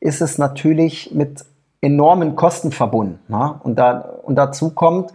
ist 0.00 0.20
es 0.20 0.38
natürlich 0.38 1.12
mit 1.12 1.44
enormen 1.80 2.36
Kosten 2.36 2.72
verbunden. 2.72 3.18
Ne? 3.28 3.54
Und, 3.62 3.78
da, 3.78 3.98
und 4.22 4.36
dazu 4.36 4.70
kommt, 4.70 5.12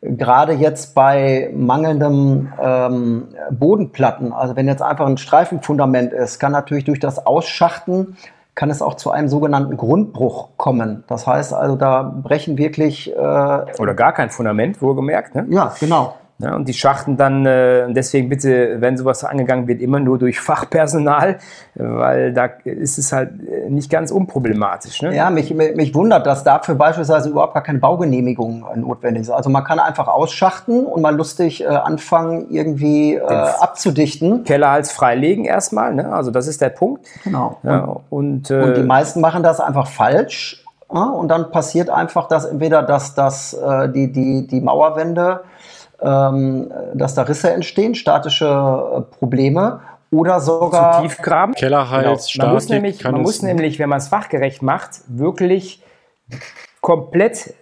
gerade 0.00 0.52
jetzt 0.52 0.94
bei 0.94 1.50
mangelndem 1.54 2.52
ähm, 2.60 3.28
Bodenplatten, 3.50 4.32
also 4.32 4.56
wenn 4.56 4.68
jetzt 4.68 4.82
einfach 4.82 5.06
ein 5.06 5.16
Streifenfundament 5.16 6.12
ist, 6.12 6.38
kann 6.38 6.52
natürlich 6.52 6.84
durch 6.84 7.00
das 7.00 7.26
Ausschachten 7.26 8.16
kann 8.58 8.70
es 8.70 8.82
auch 8.82 8.94
zu 8.94 9.12
einem 9.12 9.28
sogenannten 9.28 9.76
Grundbruch 9.76 10.48
kommen. 10.56 11.04
Das 11.06 11.28
heißt 11.28 11.54
also, 11.54 11.76
da 11.76 12.02
brechen 12.02 12.58
wirklich. 12.58 13.08
Äh, 13.08 13.16
Oder 13.16 13.94
gar 13.94 14.12
kein 14.12 14.30
Fundament, 14.30 14.82
wohlgemerkt. 14.82 15.36
Ne? 15.36 15.46
Ja, 15.50 15.72
genau. 15.78 16.16
Ja, 16.40 16.54
und 16.54 16.68
die 16.68 16.72
Schachten 16.72 17.16
dann, 17.16 17.44
äh, 17.46 17.92
deswegen 17.92 18.28
bitte, 18.28 18.76
wenn 18.80 18.96
sowas 18.96 19.24
angegangen 19.24 19.66
wird, 19.66 19.80
immer 19.80 19.98
nur 19.98 20.18
durch 20.18 20.38
Fachpersonal, 20.38 21.38
weil 21.74 22.32
da 22.32 22.44
ist 22.64 22.96
es 22.96 23.12
halt 23.12 23.30
äh, 23.42 23.68
nicht 23.68 23.90
ganz 23.90 24.12
unproblematisch. 24.12 25.02
Ne? 25.02 25.16
Ja, 25.16 25.30
mich, 25.30 25.52
mich 25.52 25.94
wundert, 25.96 26.26
dass 26.26 26.44
dafür 26.44 26.76
beispielsweise 26.76 27.30
überhaupt 27.30 27.54
gar 27.54 27.64
keine 27.64 27.80
Baugenehmigung 27.80 28.64
äh, 28.72 28.78
notwendig 28.78 29.22
ist. 29.22 29.30
Also 29.30 29.50
man 29.50 29.64
kann 29.64 29.80
einfach 29.80 30.06
ausschachten 30.06 30.86
und 30.86 31.02
mal 31.02 31.16
lustig 31.16 31.64
äh, 31.64 31.66
anfangen, 31.66 32.46
irgendwie 32.50 33.14
äh, 33.14 33.24
abzudichten. 33.24 34.44
Kellerhals 34.44 34.92
freilegen 34.92 35.44
erstmal, 35.44 35.92
ne? 35.92 36.12
also 36.12 36.30
das 36.30 36.46
ist 36.46 36.60
der 36.60 36.70
Punkt. 36.70 37.04
Genau. 37.24 37.58
Ja, 37.64 37.96
und, 38.10 38.48
Und 38.52 38.74
die 38.76 38.80
äh, 38.80 38.84
meisten 38.84 39.20
machen 39.20 39.42
das 39.42 39.58
einfach 39.58 39.88
falsch. 39.88 40.64
Ja, 40.92 41.02
und 41.02 41.28
dann 41.28 41.50
passiert 41.50 41.90
einfach, 41.90 42.28
dass 42.28 42.44
entweder 42.46 42.82
dass, 42.82 43.14
dass 43.14 43.54
die, 43.94 44.10
die, 44.10 44.46
die 44.46 44.60
Mauerwände, 44.62 45.40
dass 46.94 47.14
da 47.14 47.22
Risse 47.22 47.50
entstehen, 47.50 47.94
statische 47.94 48.46
äh, 48.46 49.00
Probleme 49.18 49.80
oder 50.10 50.40
sogar. 50.40 50.94
zu 50.94 51.02
tief 51.02 51.18
graben. 51.18 51.54
Kellerhals, 51.54 52.32
Genau. 52.32 52.46
Man 52.46 52.54
muss 52.54 52.68
nämlich, 52.68 52.98
kann 53.00 53.12
man 53.12 53.22
muss 53.22 53.42
nämlich, 53.42 53.78
wenn 53.78 53.88
man 53.88 53.98
es 53.98 54.08
fachgerecht 54.08 54.62
macht, 54.62 55.00
wirklich 55.08 55.82
komplett 56.80 57.54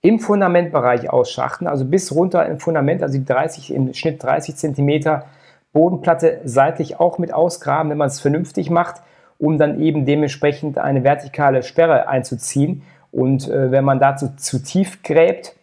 im 0.00 0.18
Fundamentbereich 0.18 1.08
ausschachten, 1.08 1.66
also 1.66 1.86
bis 1.86 2.12
runter 2.14 2.44
im 2.46 2.60
Fundament, 2.60 3.02
also 3.02 3.16
die 3.16 3.24
30, 3.24 3.72
im 3.72 3.94
Schnitt 3.94 4.22
30 4.22 4.56
Zentimeter 4.56 5.24
Bodenplatte 5.72 6.40
seitlich 6.44 7.00
auch 7.00 7.18
mit 7.18 7.32
ausgraben, 7.32 7.90
wenn 7.90 7.98
man 7.98 8.08
es 8.08 8.20
vernünftig 8.20 8.70
macht, 8.70 8.96
um 9.38 9.56
dann 9.58 9.80
eben 9.80 10.04
dementsprechend 10.04 10.78
eine 10.78 11.04
vertikale 11.04 11.62
Sperre 11.62 12.08
einzuziehen. 12.08 12.82
Und 13.12 13.48
äh, 13.48 13.70
wenn 13.70 13.84
man 13.84 13.98
dazu 13.98 14.34
zu 14.36 14.62
tief 14.62 15.02
gräbt 15.02 15.56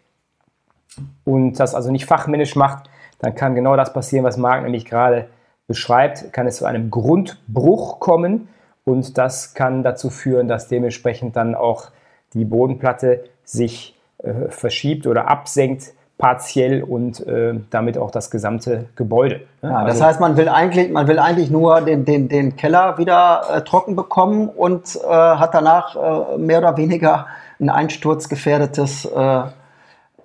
und 1.25 1.53
das 1.59 1.75
also 1.75 1.91
nicht 1.91 2.05
fachmännisch 2.05 2.55
macht, 2.55 2.89
dann 3.19 3.35
kann 3.35 3.55
genau 3.55 3.75
das 3.75 3.93
passieren, 3.93 4.25
was 4.25 4.37
Marc 4.37 4.63
nämlich 4.63 4.85
gerade 4.85 5.27
beschreibt, 5.67 6.33
kann 6.33 6.47
es 6.47 6.57
zu 6.57 6.65
einem 6.65 6.89
Grundbruch 6.89 7.99
kommen 7.99 8.49
und 8.83 9.17
das 9.17 9.53
kann 9.53 9.83
dazu 9.83 10.09
führen, 10.09 10.47
dass 10.47 10.67
dementsprechend 10.67 11.35
dann 11.35 11.55
auch 11.55 11.89
die 12.33 12.45
Bodenplatte 12.45 13.23
sich 13.43 13.95
äh, 14.17 14.49
verschiebt 14.49 15.07
oder 15.07 15.27
absenkt 15.29 15.93
partiell 16.17 16.83
und 16.83 17.25
äh, 17.25 17.55
damit 17.71 17.97
auch 17.97 18.11
das 18.11 18.29
gesamte 18.29 18.85
Gebäude. 18.95 19.41
ne? 19.61 19.69
Ja, 19.71 19.83
das 19.85 19.93
Also- 19.95 20.05
heißt, 20.05 20.19
man 20.19 20.37
will 20.37 20.49
eigentlich, 20.49 20.91
man 20.91 21.07
will 21.07 21.17
eigentlich 21.19 21.49
nur 21.49 21.81
den, 21.81 22.05
den, 22.05 22.29
den 22.29 22.55
Keller 22.55 22.97
wieder 22.99 23.41
äh, 23.51 23.61
trocken 23.61 23.95
bekommen 23.95 24.47
und 24.49 24.95
äh, 25.03 25.07
hat 25.09 25.53
danach 25.55 25.95
äh, 25.95 26.37
mehr 26.37 26.59
oder 26.59 26.77
weniger 26.77 27.25
ein 27.59 27.69
einsturzgefährdetes 27.69 29.05
äh, 29.05 29.41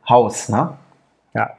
Haus. 0.09 0.49
Ne? 0.49 0.71
ja, 1.35 1.51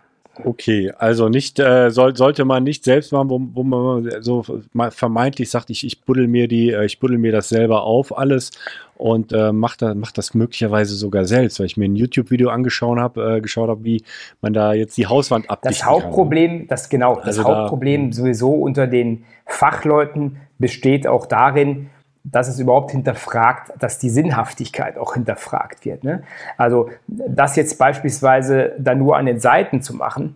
Okay, 0.43 0.91
also 0.97 1.29
nicht 1.29 1.59
äh, 1.59 1.89
soll, 1.89 2.15
sollte 2.15 2.45
man 2.45 2.63
nicht 2.63 2.83
selbst 2.83 3.11
machen, 3.11 3.29
wo, 3.29 3.41
wo 3.53 3.63
man 3.63 4.21
so 4.21 4.43
vermeintlich 4.91 5.49
sagt, 5.49 5.69
ich, 5.69 5.83
ich 5.85 6.01
buddel 6.03 6.27
mir 6.27 6.47
die, 6.47 6.71
äh, 6.71 6.85
ich 6.85 6.99
buddel 6.99 7.17
mir 7.17 7.31
das 7.31 7.49
selber 7.49 7.83
auf 7.83 8.15
alles 8.17 8.51
und 8.97 9.33
äh, 9.33 9.51
macht 9.51 9.81
das, 9.81 9.95
macht 9.95 10.17
das 10.17 10.33
möglicherweise 10.33 10.95
sogar 10.95 11.25
selbst, 11.25 11.59
weil 11.59 11.65
ich 11.65 11.77
mir 11.77 11.85
ein 11.85 11.95
YouTube-Video 11.95 12.49
angeschaut 12.49 12.99
habe, 12.99 13.37
äh, 13.37 13.41
geschaut 13.41 13.69
habe, 13.69 13.83
wie 13.83 14.03
man 14.41 14.53
da 14.53 14.73
jetzt 14.73 14.97
die 14.97 15.07
Hauswand 15.07 15.49
abdichten 15.49 15.79
Das 15.79 15.85
Hauptproblem, 15.85 16.67
das 16.67 16.89
genau, 16.89 17.15
das 17.15 17.25
Also 17.25 17.43
da- 17.43 17.49
Hauptproblem 17.61 18.11
sowieso 18.13 18.51
unter 18.51 18.85
den 18.87 19.25
Fachleuten 19.47 20.37
besteht 20.59 21.07
auch 21.07 21.25
darin, 21.25 21.89
dass 22.31 22.47
es 22.47 22.59
überhaupt 22.59 22.91
hinterfragt, 22.91 23.71
dass 23.79 23.99
die 23.99 24.09
Sinnhaftigkeit 24.09 24.97
auch 24.97 25.13
hinterfragt 25.13 25.85
wird. 25.85 26.03
Ne? 26.03 26.23
Also 26.57 26.89
das 27.07 27.55
jetzt 27.55 27.77
beispielsweise 27.77 28.73
dann 28.77 28.99
nur 28.99 29.17
an 29.17 29.25
den 29.25 29.39
Seiten 29.39 29.81
zu 29.81 29.95
machen, 29.95 30.35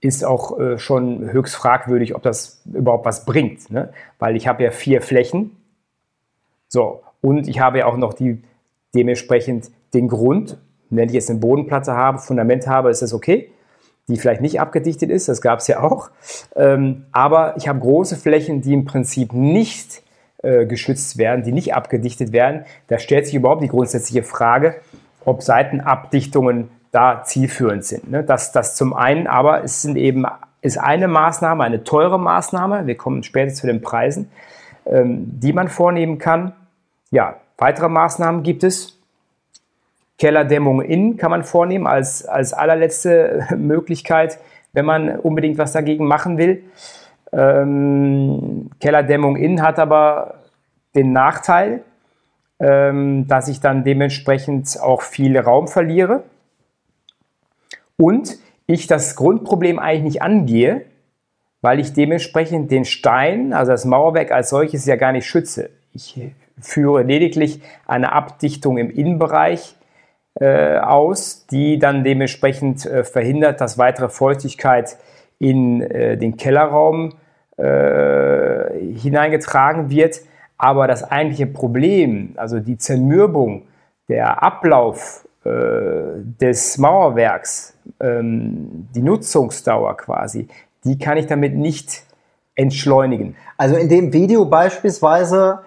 ist 0.00 0.24
auch 0.24 0.58
äh, 0.58 0.78
schon 0.78 1.32
höchst 1.32 1.56
fragwürdig, 1.56 2.14
ob 2.14 2.22
das 2.22 2.62
überhaupt 2.72 3.06
was 3.06 3.24
bringt. 3.24 3.70
Ne? 3.70 3.92
Weil 4.18 4.36
ich 4.36 4.46
habe 4.46 4.62
ja 4.62 4.70
vier 4.70 5.02
Flächen. 5.02 5.56
So, 6.68 7.02
und 7.20 7.48
ich 7.48 7.60
habe 7.60 7.78
ja 7.78 7.86
auch 7.86 7.96
noch 7.96 8.14
die 8.14 8.42
dementsprechend 8.94 9.70
den 9.94 10.08
Grund, 10.08 10.58
wenn 10.90 11.08
ich 11.08 11.14
jetzt 11.14 11.30
eine 11.30 11.40
Bodenplatte 11.40 11.92
habe, 11.92 12.18
Fundament 12.18 12.66
habe, 12.66 12.90
ist 12.90 13.02
das 13.02 13.12
okay 13.12 13.50
die 14.08 14.16
vielleicht 14.16 14.40
nicht 14.40 14.60
abgedichtet 14.60 15.10
ist, 15.10 15.28
das 15.28 15.40
gab 15.40 15.58
es 15.58 15.66
ja 15.66 15.82
auch. 15.82 16.10
Ähm, 16.54 17.06
aber 17.12 17.56
ich 17.56 17.66
habe 17.66 17.80
große 17.80 18.16
Flächen, 18.16 18.60
die 18.62 18.72
im 18.72 18.84
Prinzip 18.84 19.32
nicht 19.32 20.02
äh, 20.42 20.66
geschützt 20.66 21.18
werden, 21.18 21.44
die 21.44 21.52
nicht 21.52 21.74
abgedichtet 21.74 22.32
werden. 22.32 22.64
Da 22.88 22.98
stellt 22.98 23.26
sich 23.26 23.34
überhaupt 23.34 23.62
die 23.62 23.68
grundsätzliche 23.68 24.22
Frage, 24.22 24.76
ob 25.24 25.42
Seitenabdichtungen 25.42 26.70
da 26.92 27.22
zielführend 27.24 27.84
sind. 27.84 28.10
Ne? 28.10 28.22
Das, 28.22 28.52
das 28.52 28.74
zum 28.76 28.94
einen, 28.94 29.26
aber 29.26 29.64
es 29.64 29.82
sind 29.82 29.96
eben, 29.96 30.24
ist 30.62 30.78
eine 30.78 31.08
Maßnahme, 31.08 31.64
eine 31.64 31.84
teure 31.84 32.18
Maßnahme, 32.18 32.86
wir 32.86 32.96
kommen 32.96 33.22
später 33.22 33.52
zu 33.52 33.66
den 33.66 33.82
Preisen, 33.82 34.30
ähm, 34.86 35.24
die 35.40 35.52
man 35.52 35.68
vornehmen 35.68 36.18
kann. 36.18 36.52
Ja, 37.10 37.36
weitere 37.58 37.88
Maßnahmen 37.88 38.42
gibt 38.42 38.64
es. 38.64 38.98
Kellerdämmung 40.18 40.80
innen 40.80 41.16
kann 41.18 41.30
man 41.30 41.44
vornehmen 41.44 41.86
als, 41.86 42.24
als 42.24 42.52
allerletzte 42.52 43.46
Möglichkeit, 43.56 44.38
wenn 44.72 44.84
man 44.84 45.18
unbedingt 45.18 45.58
was 45.58 45.72
dagegen 45.72 46.06
machen 46.06 46.38
will. 46.38 46.62
Ähm, 47.36 48.70
Kellerdämmung 48.80 49.36
innen 49.36 49.60
hat 49.60 49.78
aber 49.78 50.44
den 50.94 51.12
Nachteil, 51.12 51.82
ähm, 52.58 53.26
dass 53.28 53.48
ich 53.48 53.60
dann 53.60 53.84
dementsprechend 53.84 54.80
auch 54.80 55.02
viel 55.02 55.38
Raum 55.38 55.68
verliere 55.68 56.24
und 57.98 58.38
ich 58.66 58.86
das 58.86 59.16
Grundproblem 59.16 59.78
eigentlich 59.78 60.02
nicht 60.02 60.22
angehe, 60.22 60.86
weil 61.60 61.78
ich 61.78 61.92
dementsprechend 61.92 62.70
den 62.70 62.86
Stein, 62.86 63.52
also 63.52 63.72
das 63.72 63.84
Mauerwerk 63.84 64.32
als 64.32 64.48
solches 64.48 64.86
ja 64.86 64.96
gar 64.96 65.12
nicht 65.12 65.26
schütze. 65.26 65.68
Ich 65.92 66.18
führe 66.58 67.02
lediglich 67.02 67.60
eine 67.86 68.12
Abdichtung 68.12 68.78
im 68.78 68.90
Innenbereich 68.90 69.76
äh, 70.40 70.78
aus, 70.78 71.46
die 71.46 71.78
dann 71.78 72.02
dementsprechend 72.02 72.86
äh, 72.86 73.04
verhindert, 73.04 73.60
dass 73.60 73.76
weitere 73.76 74.08
Feuchtigkeit 74.08 74.96
in 75.38 75.82
äh, 75.82 76.16
den 76.16 76.38
Kellerraum 76.38 77.14
äh, 77.56 78.78
hineingetragen 78.94 79.90
wird. 79.90 80.20
Aber 80.58 80.86
das 80.86 81.04
eigentliche 81.04 81.46
Problem, 81.46 82.32
also 82.36 82.60
die 82.60 82.78
Zermürbung, 82.78 83.62
der 84.08 84.42
Ablauf 84.42 85.26
äh, 85.44 85.50
des 86.40 86.78
Mauerwerks, 86.78 87.74
ähm, 88.00 88.88
die 88.94 89.02
Nutzungsdauer 89.02 89.96
quasi, 89.96 90.48
die 90.84 90.98
kann 90.98 91.18
ich 91.18 91.26
damit 91.26 91.54
nicht 91.54 92.04
entschleunigen. 92.54 93.36
Also 93.56 93.76
in 93.76 93.88
dem 93.88 94.12
Video 94.12 94.46
beispielsweise 94.46 95.60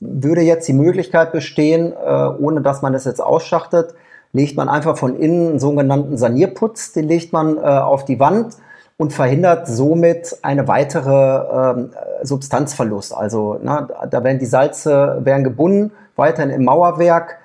würde 0.00 0.42
jetzt 0.42 0.68
die 0.68 0.72
Möglichkeit 0.72 1.32
bestehen, 1.32 1.92
äh, 1.92 2.26
ohne 2.38 2.60
dass 2.60 2.82
man 2.82 2.92
das 2.92 3.04
jetzt 3.04 3.20
ausschachtet, 3.20 3.94
legt 4.32 4.56
man 4.56 4.68
einfach 4.68 4.96
von 4.98 5.16
innen 5.16 5.50
einen 5.50 5.58
sogenannten 5.58 6.16
Sanierputz, 6.16 6.92
den 6.92 7.06
legt 7.08 7.32
man 7.32 7.56
äh, 7.56 7.60
auf 7.60 8.04
die 8.04 8.18
Wand 8.18 8.56
und 9.02 9.12
verhindert 9.12 9.66
somit 9.66 10.38
eine 10.42 10.68
weitere 10.68 11.10
ähm, 11.10 11.90
Substanzverlust. 12.22 13.12
Also 13.12 13.58
na, 13.60 13.88
da 14.08 14.22
werden 14.22 14.38
die 14.38 14.46
Salze 14.46 15.18
werden 15.24 15.42
gebunden, 15.42 15.90
weiterhin 16.14 16.50
im 16.50 16.64
Mauerwerk 16.64 17.38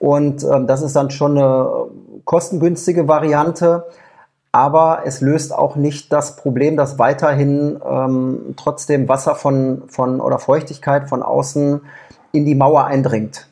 und 0.00 0.42
ähm, 0.42 0.66
das 0.66 0.82
ist 0.82 0.96
dann 0.96 1.12
schon 1.12 1.38
eine 1.38 1.86
kostengünstige 2.24 3.06
Variante. 3.06 3.86
Aber 4.50 5.02
es 5.04 5.20
löst 5.20 5.54
auch 5.54 5.76
nicht 5.76 6.12
das 6.12 6.34
Problem, 6.34 6.76
dass 6.76 6.98
weiterhin 6.98 7.78
ähm, 7.88 8.54
trotzdem 8.56 9.08
Wasser 9.08 9.36
von, 9.36 9.84
von 9.86 10.20
oder 10.20 10.40
Feuchtigkeit 10.40 11.08
von 11.08 11.22
außen 11.22 11.82
in 12.32 12.44
die 12.44 12.56
Mauer 12.56 12.86
eindringt. 12.86 13.46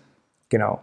Genau. 0.48 0.80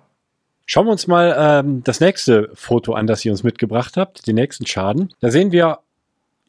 Schauen 0.65 0.85
wir 0.85 0.91
uns 0.91 1.05
mal 1.05 1.35
ähm, 1.37 1.83
das 1.83 1.99
nächste 1.99 2.49
Foto 2.53 2.93
an, 2.93 3.07
das 3.07 3.25
ihr 3.25 3.33
uns 3.33 3.43
mitgebracht 3.43 3.97
habt, 3.97 4.25
den 4.25 4.35
nächsten 4.35 4.65
Schaden. 4.65 5.13
Da 5.19 5.31
sehen 5.31 5.51
wir 5.51 5.79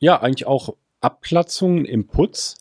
ja 0.02 0.21
eigentlich 0.21 0.47
auch 0.47 0.75
Abplatzungen 1.00 1.87
im 1.87 2.06
Putz. 2.06 2.56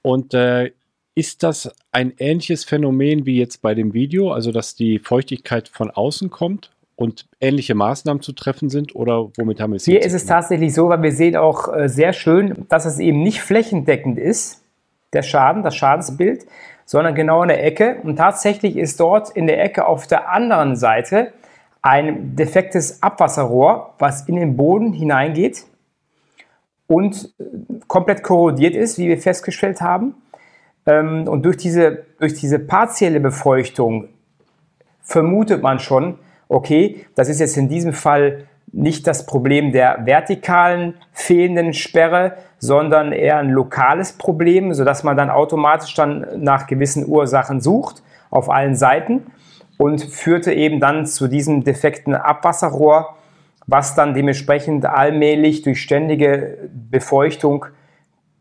Und 0.00 0.34
äh, 0.34 0.72
ist 1.14 1.42
das 1.42 1.70
ein 1.92 2.14
ähnliches 2.18 2.64
Phänomen 2.64 3.26
wie 3.26 3.38
jetzt 3.38 3.62
bei 3.62 3.74
dem 3.74 3.92
Video, 3.92 4.32
also 4.32 4.50
dass 4.50 4.74
die 4.74 4.98
Feuchtigkeit 4.98 5.68
von 5.68 5.90
außen 5.90 6.30
kommt? 6.30 6.70
und 6.94 7.26
ähnliche 7.40 7.74
Maßnahmen 7.74 8.22
zu 8.22 8.32
treffen 8.32 8.68
sind 8.68 8.94
oder 8.94 9.30
womit 9.36 9.60
haben 9.60 9.72
wir 9.72 9.76
es 9.78 9.86
Hier 9.86 10.02
ist 10.02 10.12
es 10.12 10.26
tatsächlich 10.26 10.72
so, 10.72 10.88
weil 10.90 11.02
wir 11.02 11.10
sehen 11.10 11.36
auch 11.36 11.74
äh, 11.74 11.88
sehr 11.88 12.12
schön, 12.12 12.66
dass 12.68 12.84
es 12.84 12.98
eben 13.00 13.22
nicht 13.22 13.40
flächendeckend 13.40 14.18
ist, 14.18 14.62
der 15.12 15.22
Schaden, 15.22 15.62
das 15.62 15.74
Schadensbild, 15.74 16.46
sondern 16.84 17.14
genau 17.14 17.42
in 17.42 17.48
der 17.48 17.64
Ecke. 17.64 17.96
Und 18.04 18.16
tatsächlich 18.16 18.76
ist 18.76 19.00
dort 19.00 19.30
in 19.30 19.46
der 19.46 19.64
Ecke 19.64 19.86
auf 19.86 20.06
der 20.06 20.30
anderen 20.30 20.76
Seite 20.76 21.32
ein 21.80 22.36
defektes 22.36 23.02
Abwasserrohr, 23.02 23.94
was 23.98 24.28
in 24.28 24.36
den 24.36 24.56
Boden 24.56 24.92
hineingeht 24.92 25.64
und 26.92 27.34
äh, 27.38 27.44
komplett 27.88 28.22
korrodiert 28.22 28.76
ist, 28.76 28.98
wie 28.98 29.08
wir 29.08 29.18
festgestellt 29.18 29.80
haben. 29.80 30.14
Ähm, 30.86 31.26
und 31.26 31.44
durch 31.44 31.56
diese, 31.56 32.04
durch 32.18 32.34
diese 32.34 32.58
partielle 32.58 33.20
Befeuchtung 33.20 34.08
vermutet 35.00 35.62
man 35.62 35.78
schon, 35.78 36.18
okay, 36.48 37.06
das 37.14 37.28
ist 37.28 37.40
jetzt 37.40 37.56
in 37.56 37.68
diesem 37.68 37.92
Fall 37.94 38.44
nicht 38.72 39.06
das 39.06 39.26
Problem 39.26 39.72
der 39.72 40.04
vertikalen 40.04 40.94
fehlenden 41.12 41.72
Sperre, 41.72 42.36
sondern 42.58 43.12
eher 43.12 43.38
ein 43.38 43.50
lokales 43.50 44.12
Problem, 44.12 44.72
sodass 44.72 45.02
man 45.02 45.16
dann 45.16 45.30
automatisch 45.30 45.94
dann 45.94 46.26
nach 46.36 46.66
gewissen 46.66 47.06
Ursachen 47.06 47.60
sucht 47.60 48.02
auf 48.30 48.48
allen 48.50 48.76
Seiten 48.76 49.26
und 49.78 50.02
führte 50.02 50.52
eben 50.52 50.80
dann 50.80 51.06
zu 51.06 51.28
diesem 51.28 51.64
defekten 51.64 52.14
Abwasserrohr, 52.14 53.16
was 53.66 53.94
dann 53.94 54.14
dementsprechend 54.14 54.86
allmählich 54.86 55.62
durch 55.62 55.80
ständige 55.80 56.70
Befeuchtung 56.90 57.66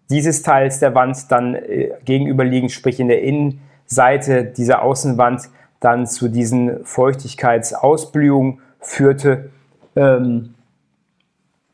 dieses 0.10 0.42
Teils 0.42 0.80
der 0.80 0.94
Wand 0.94 1.32
dann 1.32 1.56
äh, 1.56 1.92
gegenüberliegend, 2.04 2.72
sprich 2.72 3.00
in 3.00 3.08
der 3.08 3.22
Innenseite 3.22 4.44
dieser 4.46 4.82
Außenwand, 4.82 5.50
dann 5.80 6.06
zu 6.06 6.28
diesen 6.28 6.86
Feuchtigkeitsausblühungen 6.86 8.60
führte. 8.80 9.50
Ähm, 9.96 10.54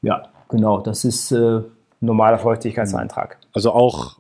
ja, 0.02 0.24
genau, 0.50 0.80
das 0.80 1.04
ist 1.04 1.32
äh, 1.32 1.62
normaler 2.00 2.38
Feuchtigkeitseintrag. 2.38 3.38
Also 3.54 3.72
auch, 3.72 4.18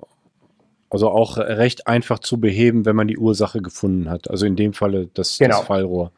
also 0.89 1.09
auch 1.09 1.37
recht 1.37 1.87
einfach 1.87 2.19
zu 2.19 2.39
beheben, 2.39 2.85
wenn 2.85 2.95
man 2.95 3.07
die 3.07 3.17
Ursache 3.17 3.61
gefunden 3.61 4.09
hat. 4.09 4.29
Also 4.29 4.45
in 4.45 4.55
dem 4.55 4.73
Falle 4.73 5.07
das, 5.13 5.37
genau. 5.37 5.57
das 5.57 5.67
Fallrohr. 5.67 6.11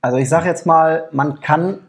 Also 0.00 0.18
ich 0.18 0.28
sage 0.28 0.48
jetzt 0.48 0.66
mal, 0.66 1.08
man 1.12 1.40
kann 1.40 1.80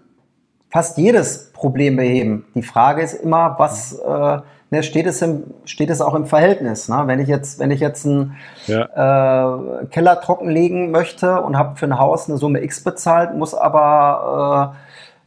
fast 0.74 0.98
jedes 0.98 1.52
Problem 1.54 1.98
beheben. 1.98 2.46
Die 2.56 2.64
Frage 2.64 3.04
ist 3.04 3.14
immer, 3.14 3.58
was 3.60 3.94
äh, 3.94 4.38
ne, 4.72 4.82
steht, 4.82 5.06
es 5.06 5.22
im, 5.22 5.44
steht 5.66 5.92
es 5.92 6.02
auch 6.02 6.16
im 6.16 6.26
Verhältnis. 6.26 6.90
Ne? 6.90 7.04
Wenn 7.06 7.20
ich 7.20 7.28
jetzt, 7.28 7.60
wenn 7.60 7.70
ich 7.70 7.80
jetzt 7.80 8.08
einen 8.08 8.36
ja. 8.66 8.82
äh, 8.82 9.86
Keller 9.92 10.20
trockenlegen 10.20 10.90
möchte 10.90 11.42
und 11.42 11.60
habe 11.60 11.76
für 11.76 11.86
ein 11.86 12.00
Haus 12.00 12.28
eine 12.28 12.40
Summe 12.40 12.64
X 12.64 12.84
bezahlt, 12.84 13.36
muss 13.36 13.54
aber 13.54 14.74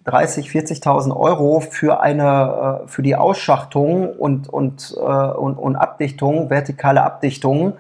äh, 0.05 0.11
30, 0.11 0.49
40.000 0.49 1.17
Euro 1.17 1.61
für 1.61 2.01
eine, 2.01 2.83
äh, 2.85 2.89
für 2.89 3.03
die 3.03 3.15
Ausschachtung 3.15 4.15
und, 4.15 4.49
und, 4.49 4.97
äh, 4.99 5.01
und, 5.01 5.55
und 5.55 5.77
Abdichtung, 5.77 6.51
vertikale 6.51 7.05
Abdichtung, 7.05 7.75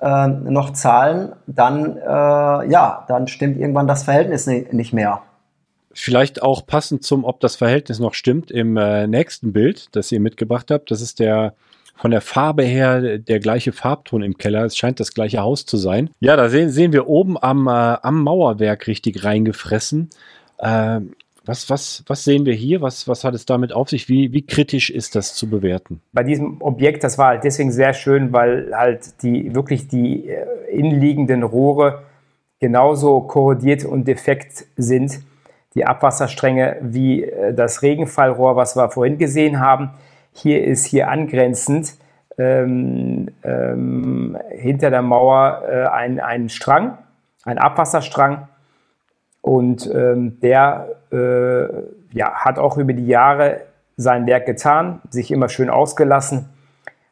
äh, 0.00 0.26
noch 0.26 0.72
zahlen, 0.72 1.32
dann, 1.46 1.96
äh, 1.96 2.10
ja, 2.10 3.04
dann 3.06 3.28
stimmt 3.28 3.56
irgendwann 3.56 3.86
das 3.86 4.02
Verhältnis 4.02 4.48
nicht 4.48 4.92
mehr. 4.92 5.20
Vielleicht 6.00 6.42
auch 6.42 6.64
passend 6.64 7.02
zum, 7.02 7.24
ob 7.24 7.40
das 7.40 7.56
Verhältnis 7.56 7.98
noch 7.98 8.14
stimmt, 8.14 8.52
im 8.52 8.76
äh, 8.76 9.08
nächsten 9.08 9.52
Bild, 9.52 9.88
das 9.92 10.12
ihr 10.12 10.20
mitgebracht 10.20 10.70
habt. 10.70 10.92
Das 10.92 11.00
ist 11.00 11.18
der 11.18 11.54
von 11.96 12.12
der 12.12 12.20
Farbe 12.20 12.62
her 12.62 13.18
der 13.18 13.40
gleiche 13.40 13.72
Farbton 13.72 14.22
im 14.22 14.38
Keller. 14.38 14.64
Es 14.64 14.76
scheint 14.76 15.00
das 15.00 15.12
gleiche 15.12 15.40
Haus 15.40 15.66
zu 15.66 15.76
sein. 15.76 16.10
Ja, 16.20 16.36
da 16.36 16.48
sehen, 16.48 16.70
sehen 16.70 16.92
wir 16.92 17.08
oben 17.08 17.36
am, 17.36 17.66
äh, 17.66 17.70
am 17.70 18.22
Mauerwerk 18.22 18.86
richtig 18.86 19.24
reingefressen. 19.24 20.10
Äh, 20.58 21.00
was, 21.44 21.68
was, 21.68 22.04
was 22.06 22.22
sehen 22.22 22.46
wir 22.46 22.54
hier? 22.54 22.80
Was, 22.80 23.08
was 23.08 23.24
hat 23.24 23.34
es 23.34 23.44
damit 23.44 23.72
auf 23.72 23.88
sich? 23.88 24.08
Wie, 24.08 24.32
wie 24.32 24.46
kritisch 24.46 24.90
ist 24.90 25.16
das 25.16 25.34
zu 25.34 25.50
bewerten? 25.50 26.00
Bei 26.12 26.22
diesem 26.22 26.62
Objekt, 26.62 27.02
das 27.02 27.18
war 27.18 27.30
halt 27.30 27.42
deswegen 27.42 27.72
sehr 27.72 27.92
schön, 27.92 28.32
weil 28.32 28.70
halt 28.72 29.20
die 29.22 29.52
wirklich 29.52 29.88
die 29.88 30.28
äh, 30.28 30.46
innenliegenden 30.70 31.42
Rohre 31.42 32.04
genauso 32.60 33.20
korrodiert 33.22 33.84
und 33.84 34.06
defekt 34.06 34.66
sind 34.76 35.20
die 35.78 35.86
Abwasserstränge 35.86 36.76
wie 36.80 37.22
äh, 37.22 37.54
das 37.54 37.82
Regenfallrohr, 37.82 38.56
was 38.56 38.76
wir 38.76 38.90
vorhin 38.90 39.16
gesehen 39.16 39.60
haben. 39.60 39.90
Hier 40.32 40.64
ist 40.64 40.84
hier 40.84 41.08
angrenzend 41.08 41.94
ähm, 42.36 43.28
ähm, 43.44 44.36
hinter 44.50 44.90
der 44.90 45.02
Mauer 45.02 45.62
äh, 45.68 45.86
ein, 45.86 46.18
ein 46.18 46.48
Strang, 46.48 46.98
ein 47.44 47.58
Abwasserstrang. 47.58 48.48
Und 49.40 49.88
ähm, 49.94 50.40
der 50.40 50.88
äh, 51.12 51.66
ja, 52.12 52.34
hat 52.34 52.58
auch 52.58 52.76
über 52.76 52.92
die 52.92 53.06
Jahre 53.06 53.60
sein 53.96 54.26
Werk 54.26 54.46
getan, 54.46 55.00
sich 55.10 55.30
immer 55.30 55.48
schön 55.48 55.70
ausgelassen 55.70 56.48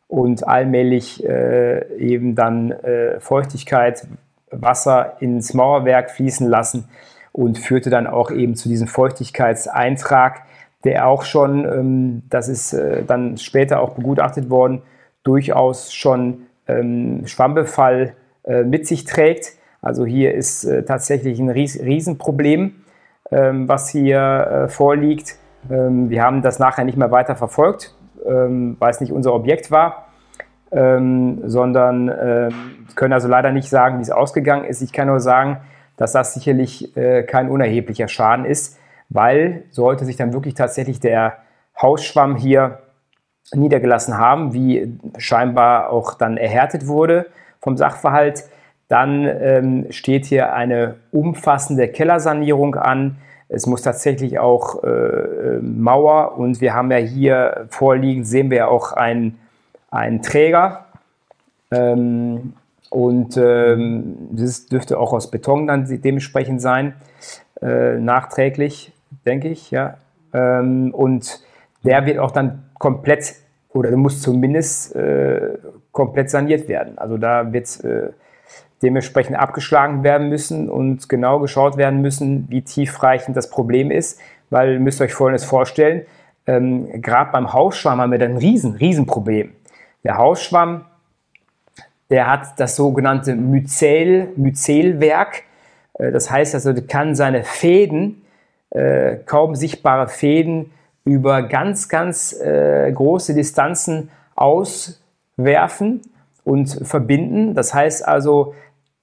und 0.08 0.46
allmählich 0.46 1.24
äh, 1.24 1.86
eben 1.98 2.34
dann 2.34 2.72
äh, 2.72 3.20
Feuchtigkeit, 3.20 4.06
Wasser 4.50 5.16
ins 5.20 5.54
Mauerwerk 5.54 6.10
fließen 6.10 6.48
lassen 6.48 6.88
und 7.36 7.58
führte 7.58 7.90
dann 7.90 8.06
auch 8.06 8.30
eben 8.30 8.54
zu 8.54 8.68
diesem 8.68 8.88
Feuchtigkeitseintrag, 8.88 10.42
der 10.84 11.06
auch 11.06 11.24
schon, 11.24 11.66
ähm, 11.66 12.22
das 12.30 12.48
ist 12.48 12.72
äh, 12.72 13.02
dann 13.04 13.36
später 13.36 13.80
auch 13.80 13.90
begutachtet 13.90 14.48
worden, 14.48 14.82
durchaus 15.22 15.92
schon 15.92 16.46
ähm, 16.66 17.26
Schwammbefall 17.26 18.14
äh, 18.44 18.62
mit 18.62 18.86
sich 18.86 19.04
trägt. 19.04 19.52
Also 19.82 20.06
hier 20.06 20.32
ist 20.32 20.64
äh, 20.64 20.84
tatsächlich 20.84 21.38
ein 21.38 21.50
Ries 21.50 21.78
Riesenproblem, 21.78 22.76
ähm, 23.30 23.68
was 23.68 23.90
hier 23.90 24.66
vorliegt. 24.68 25.36
Wir 25.68 26.22
haben 26.22 26.42
das 26.42 26.60
nachher 26.60 26.84
nicht 26.84 26.96
mehr 26.96 27.10
weiter 27.10 27.34
verfolgt, 27.34 27.92
weil 28.24 28.90
es 28.90 29.00
nicht 29.00 29.10
unser 29.10 29.34
Objekt 29.34 29.72
war, 29.72 30.06
sondern 30.70 32.06
können 32.94 33.12
also 33.12 33.26
leider 33.26 33.50
nicht 33.50 33.68
sagen, 33.68 33.98
wie 33.98 34.02
es 34.02 34.12
ausgegangen 34.12 34.64
ist. 34.64 34.80
Ich 34.80 34.92
kann 34.92 35.08
nur 35.08 35.18
sagen, 35.18 35.56
dass 35.96 36.12
das 36.12 36.34
sicherlich 36.34 36.96
äh, 36.96 37.22
kein 37.22 37.50
unerheblicher 37.50 38.08
Schaden 38.08 38.44
ist, 38.44 38.78
weil 39.08 39.64
sollte 39.70 40.04
sich 40.04 40.16
dann 40.16 40.32
wirklich 40.32 40.54
tatsächlich 40.54 41.00
der 41.00 41.38
Hausschwamm 41.80 42.36
hier 42.36 42.80
niedergelassen 43.54 44.18
haben, 44.18 44.52
wie 44.52 44.98
scheinbar 45.18 45.90
auch 45.90 46.14
dann 46.14 46.36
erhärtet 46.36 46.86
wurde 46.86 47.26
vom 47.60 47.76
Sachverhalt, 47.76 48.44
dann 48.88 49.24
ähm, 49.26 49.86
steht 49.90 50.26
hier 50.26 50.52
eine 50.52 50.96
umfassende 51.10 51.88
Kellersanierung 51.88 52.76
an. 52.76 53.16
Es 53.48 53.66
muss 53.66 53.82
tatsächlich 53.82 54.38
auch 54.38 54.82
äh, 54.82 54.88
äh 54.88 55.60
Mauer 55.60 56.36
und 56.38 56.60
wir 56.60 56.74
haben 56.74 56.90
ja 56.90 56.98
hier 56.98 57.66
vorliegen, 57.70 58.24
sehen 58.24 58.50
wir 58.50 58.68
auch 58.68 58.92
einen, 58.92 59.38
einen 59.90 60.22
Träger. 60.22 60.86
Ähm, 61.72 62.54
und 62.96 63.36
ähm, 63.36 64.16
das 64.30 64.68
dürfte 64.68 64.98
auch 64.98 65.12
aus 65.12 65.30
Beton 65.30 65.66
dann 65.66 65.84
dementsprechend 66.00 66.62
sein, 66.62 66.94
äh, 67.60 67.98
nachträglich, 67.98 68.90
denke 69.26 69.48
ich. 69.48 69.70
Ja. 69.70 69.98
Ähm, 70.32 70.94
und 70.94 71.42
der 71.84 72.06
wird 72.06 72.18
auch 72.18 72.30
dann 72.30 72.70
komplett 72.78 73.34
oder 73.68 73.94
muss 73.98 74.22
zumindest 74.22 74.96
äh, 74.96 75.58
komplett 75.92 76.30
saniert 76.30 76.70
werden. 76.70 76.96
Also 76.96 77.18
da 77.18 77.52
wird 77.52 77.84
äh, 77.84 78.12
dementsprechend 78.82 79.36
abgeschlagen 79.36 80.02
werden 80.02 80.30
müssen 80.30 80.70
und 80.70 81.10
genau 81.10 81.38
geschaut 81.40 81.76
werden 81.76 82.00
müssen, 82.00 82.46
wie 82.48 82.62
tiefreichend 82.62 83.36
das 83.36 83.50
Problem 83.50 83.90
ist. 83.90 84.18
Weil 84.48 84.72
ihr 84.72 84.80
müsst 84.80 85.02
euch 85.02 85.12
Folgendes 85.12 85.44
vorstellen, 85.44 86.06
ähm, 86.46 87.02
gerade 87.02 87.30
beim 87.30 87.52
Hausschwamm 87.52 88.00
haben 88.00 88.12
wir 88.12 88.18
dann 88.18 88.30
ein 88.30 88.38
riesen, 88.38 88.76
riesen 88.76 89.04
Problem. 89.04 89.52
Der 90.02 90.16
Hausschwamm 90.16 90.86
der 92.10 92.30
hat 92.30 92.58
das 92.58 92.76
sogenannte 92.76 93.34
Myzel, 93.34 94.28
Myzelwerk. 94.36 95.42
Äh, 95.98 96.12
das 96.12 96.30
heißt 96.30 96.54
also, 96.54 96.72
der 96.72 96.86
kann 96.86 97.14
seine 97.14 97.44
Fäden, 97.44 98.22
äh, 98.70 99.16
kaum 99.26 99.54
sichtbare 99.54 100.08
Fäden, 100.08 100.72
über 101.04 101.42
ganz, 101.42 101.88
ganz 101.88 102.32
äh, 102.32 102.90
große 102.92 103.34
Distanzen 103.34 104.10
auswerfen 104.34 106.02
und 106.44 106.80
verbinden. 106.82 107.54
Das 107.54 107.72
heißt 107.72 108.06
also, 108.06 108.54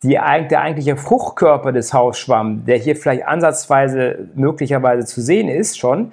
die, 0.03 0.19
der 0.19 0.61
eigentliche 0.61 0.97
Fruchtkörper 0.97 1.71
des 1.71 1.93
Hausschwamms, 1.93 2.65
der 2.65 2.77
hier 2.77 2.97
vielleicht 2.97 3.25
ansatzweise 3.25 4.27
möglicherweise 4.35 5.05
zu 5.05 5.21
sehen 5.21 5.47
ist 5.47 5.79
schon, 5.79 6.11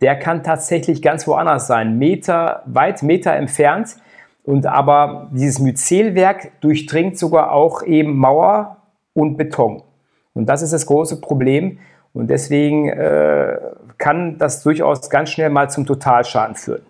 der 0.00 0.18
kann 0.18 0.42
tatsächlich 0.42 1.02
ganz 1.02 1.26
woanders 1.26 1.66
sein, 1.66 1.98
Meter, 1.98 2.62
weit 2.64 3.02
Meter 3.02 3.32
entfernt 3.34 3.96
und 4.48 4.64
aber 4.64 5.28
dieses 5.30 5.58
Myzelwerk 5.58 6.58
durchdringt 6.62 7.18
sogar 7.18 7.52
auch 7.52 7.82
eben 7.82 8.16
Mauer 8.16 8.78
und 9.12 9.36
Beton. 9.36 9.82
Und 10.32 10.46
das 10.46 10.62
ist 10.62 10.72
das 10.72 10.86
große 10.86 11.20
Problem. 11.20 11.80
Und 12.14 12.30
deswegen 12.30 12.88
äh, 12.88 13.58
kann 13.98 14.38
das 14.38 14.62
durchaus 14.62 15.10
ganz 15.10 15.28
schnell 15.28 15.50
mal 15.50 15.68
zum 15.68 15.84
Totalschaden 15.84 16.56
führen. 16.56 16.80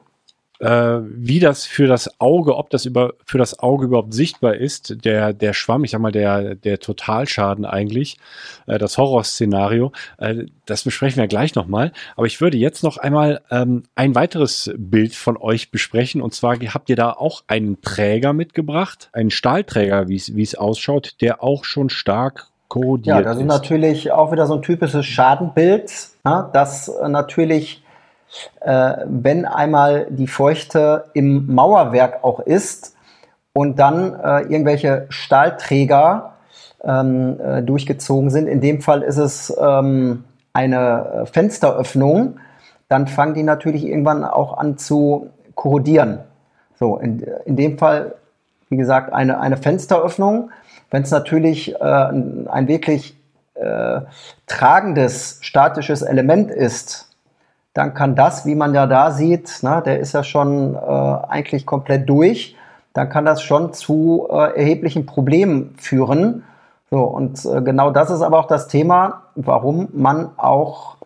Äh, 0.61 0.99
wie 1.03 1.41
das 1.41 1.65
für 1.65 1.87
das 1.87 2.21
Auge, 2.21 2.57
ob 2.57 2.71
das 2.71 2.85
über, 2.85 3.15
für 3.25 3.39
das 3.39 3.59
Auge 3.59 3.87
überhaupt 3.87 4.15
sichtbar 4.15 4.55
ist, 4.55 5.05
der, 5.05 5.33
der 5.33 5.53
Schwamm, 5.53 5.85
ich 5.85 5.93
sag 5.93 6.01
mal, 6.01 6.13
der, 6.13 6.55
der 6.55 6.81
Totalschaden 6.81 7.65
eigentlich, 7.65 8.19
äh, 8.67 8.79
das 8.79 8.99
Horrorszenario, 8.99 9.93
äh, 10.19 10.47
das 10.67 10.83
besprechen 10.83 11.21
wir 11.21 11.29
gleich 11.29 11.55
nochmal. 11.55 11.93
Aber 12.17 12.27
ich 12.27 12.41
würde 12.41 12.57
jetzt 12.57 12.83
noch 12.83 12.97
einmal 12.97 13.41
ähm, 13.51 13.85
ein 13.95 14.15
weiteres 14.15 14.73
Bild 14.77 15.15
von 15.15 15.37
euch 15.37 15.71
besprechen. 15.71 16.21
Und 16.21 16.35
zwar 16.35 16.57
habt 16.57 16.91
ihr 16.91 16.97
da 16.97 17.13
auch 17.13 17.45
einen 17.47 17.81
Träger 17.81 18.33
mitgebracht, 18.33 19.11
einen 19.13 19.31
Stahlträger, 19.31 20.09
wie 20.09 20.43
es 20.43 20.55
ausschaut, 20.55 21.17
der 21.21 21.43
auch 21.43 21.65
schon 21.65 21.89
stark 21.89 22.49
korrodiert 22.69 23.17
Ja, 23.17 23.23
das 23.23 23.37
ist, 23.37 23.43
ist 23.43 23.49
natürlich 23.49 24.13
auch 24.13 24.33
wieder 24.33 24.47
so 24.47 24.55
ein 24.55 24.63
typisches 24.63 25.07
Schadenbild, 25.07 25.91
ja, 26.25 26.43
ne, 26.43 26.51
das 26.53 26.93
natürlich 27.09 27.83
äh, 27.83 27.88
wenn 28.61 29.47
einmal 29.47 30.07
die 30.11 30.27
Feuchte 30.27 31.05
im 31.15 31.53
Mauerwerk 31.55 32.23
auch 32.23 32.41
ist 32.41 32.95
und 33.59 33.79
dann 33.79 34.15
äh, 34.15 34.43
irgendwelche 34.43 35.07
Stahlträger 35.09 36.35
ähm, 36.85 37.41
äh, 37.41 37.63
durchgezogen 37.63 38.31
sind. 38.31 38.47
In 38.47 38.61
dem 38.61 38.81
Fall 38.81 39.03
ist 39.03 39.17
es 39.17 39.53
ähm, 39.61 40.25
eine 40.53 41.27
Fensteröffnung. 41.33 42.39
Dann 42.89 43.07
fangen 43.07 43.35
die 43.35 43.43
natürlich 43.43 43.85
irgendwann 43.85 44.25
auch 44.25 44.57
an 44.59 44.79
zu 44.79 45.31
korrodieren. 45.55 46.21
So, 46.79 46.99
in, 46.99 47.21
in 47.47 47.57
dem 47.57 47.79
Fall, 47.79 48.15
wie 48.69 48.77
gesagt, 48.77 49.13
eine, 49.13 49.41
eine 49.41 49.57
Fensteröffnung. 49.57 50.51
Wenn 50.91 51.03
es 51.03 51.11
natürlich 51.11 51.75
äh, 51.75 51.85
ein 51.85 52.69
wirklich 52.69 53.17
äh, 53.55 54.03
tragendes 54.47 55.39
statisches 55.41 56.03
Element 56.03 56.51
ist, 56.51 57.08
dann 57.79 57.95
kann 57.95 58.17
das, 58.17 58.45
wie 58.45 58.57
man 58.57 58.75
ja 58.75 58.89
da 58.89 59.13
sieht, 59.13 59.61
na, 59.63 59.81
der 59.81 60.01
ist 60.01 60.13
ja 60.13 60.25
schon 60.25 60.75
äh, 60.75 60.79
eigentlich 60.79 61.65
komplett 61.65 62.09
durch, 62.09 62.57
dann 62.93 63.09
kann 63.09 63.25
das 63.25 63.41
schon 63.41 63.73
zu 63.73 64.27
äh, 64.33 64.57
erheblichen 64.59 65.07
Problemen 65.07 65.77
führen. 65.79 66.43
So, 66.91 67.05
und 67.05 67.45
äh, 67.45 67.63
genau 67.63 67.93
das 67.93 68.11
ist 68.11 68.23
aber 68.23 68.41
auch 68.41 68.49
das 68.49 68.67
Thema, 68.67 69.23
warum 69.37 69.91
man 69.93 70.31
auch 70.39 70.97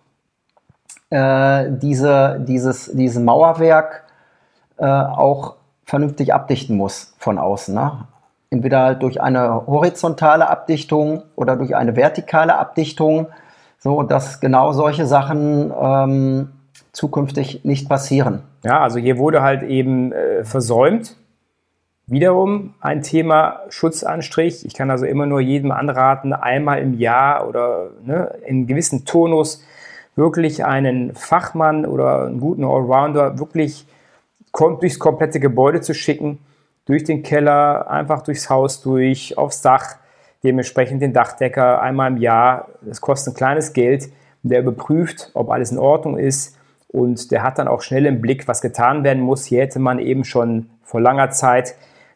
äh, 1.11 1.67
diese, 1.69 2.41
dieses, 2.41 2.91
dieses 2.95 3.23
Mauerwerk 3.23 4.05
äh, 4.79 4.87
auch 4.87 5.57
vernünftig 5.85 6.33
abdichten 6.33 6.79
muss 6.79 7.13
von 7.19 7.37
außen. 7.37 7.75
Ne? 7.75 8.07
Entweder 8.49 8.81
halt 8.81 9.03
durch 9.03 9.21
eine 9.21 9.67
horizontale 9.67 10.49
Abdichtung 10.49 11.25
oder 11.37 11.57
durch 11.57 11.77
eine 11.77 11.97
vertikale 11.97 12.57
Abdichtung, 12.57 13.27
so 13.79 14.03
dass 14.05 14.41
genau 14.41 14.73
solche 14.73 15.05
Sachen 15.05 15.71
ähm, 15.79 16.49
zukünftig 16.93 17.65
nicht 17.65 17.89
passieren. 17.89 18.43
Ja, 18.65 18.81
also 18.81 18.99
hier 18.99 19.19
wurde 19.19 19.43
halt 19.43 19.63
eben 19.63 20.13
äh, 20.13 20.45
versäumt. 20.45 21.17
Wiederum 22.07 22.75
ein 22.81 23.03
Thema 23.03 23.61
Schutzanstrich. 23.71 24.67
Ich 24.67 24.75
kann 24.75 24.91
also 24.91 25.07
immer 25.07 25.27
nur 25.27 25.41
jedem 25.41 25.71
anraten, 25.71 26.33
einmal 26.33 26.81
im 26.81 26.99
Jahr 26.99 27.49
oder 27.49 27.91
ne, 28.05 28.35
in 28.47 28.67
gewissen 28.67 29.05
Tonus 29.05 29.65
wirklich 30.15 30.65
einen 30.65 31.15
Fachmann 31.15 31.87
oder 31.87 32.27
einen 32.27 32.41
guten 32.41 32.65
Allrounder 32.65 33.39
wirklich 33.39 33.87
durchs 34.53 34.99
komplette 34.99 35.41
Gebäude 35.41 35.81
zu 35.81 35.95
schicken, 35.95 36.39
durch 36.85 37.05
den 37.05 37.23
Keller, 37.23 37.91
einfach 37.91 38.23
durchs 38.23 38.51
Haus 38.51 38.83
durch, 38.83 39.39
aufs 39.39 39.63
Dach, 39.63 39.97
dementsprechend 40.45 41.01
den 41.01 41.15
Dachdecker 41.15 41.81
einmal 41.81 42.11
im 42.11 42.19
Jahr. 42.19 42.69
Das 42.83 43.01
kostet 43.01 43.33
ein 43.33 43.37
kleines 43.37 43.73
Geld. 43.73 44.11
Der 44.43 44.61
überprüft, 44.61 45.31
ob 45.35 45.51
alles 45.51 45.71
in 45.71 45.79
Ordnung 45.79 46.19
ist 46.19 46.59
und 46.93 47.31
der 47.31 47.43
hat 47.43 47.59
dann 47.59 47.69
auch 47.69 47.81
schnell 47.81 48.07
im 48.07 48.21
Blick, 48.21 48.47
was 48.47 48.61
getan 48.61 49.03
werden 49.03 49.23
muss. 49.23 49.47
Hier 49.47 49.63
hätte 49.63 49.79
man 49.79 49.99
eben 49.99 50.25
schon 50.25 50.69
vor 50.83 51.01
langer 51.01 51.31
Zeit 51.31 51.75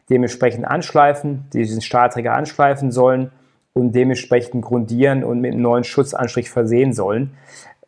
dementsprechend 0.09 0.65
anschleifen, 0.65 1.45
diesen 1.51 1.81
Stahlträger 1.81 2.33
anschleifen 2.33 2.91
sollen 2.91 3.31
und 3.73 3.93
dementsprechend 3.93 4.63
grundieren 4.63 5.23
und 5.23 5.41
mit 5.41 5.53
einem 5.53 5.63
neuen 5.63 5.83
Schutzanstrich 5.83 6.49
versehen 6.49 6.93
sollen. 6.93 7.31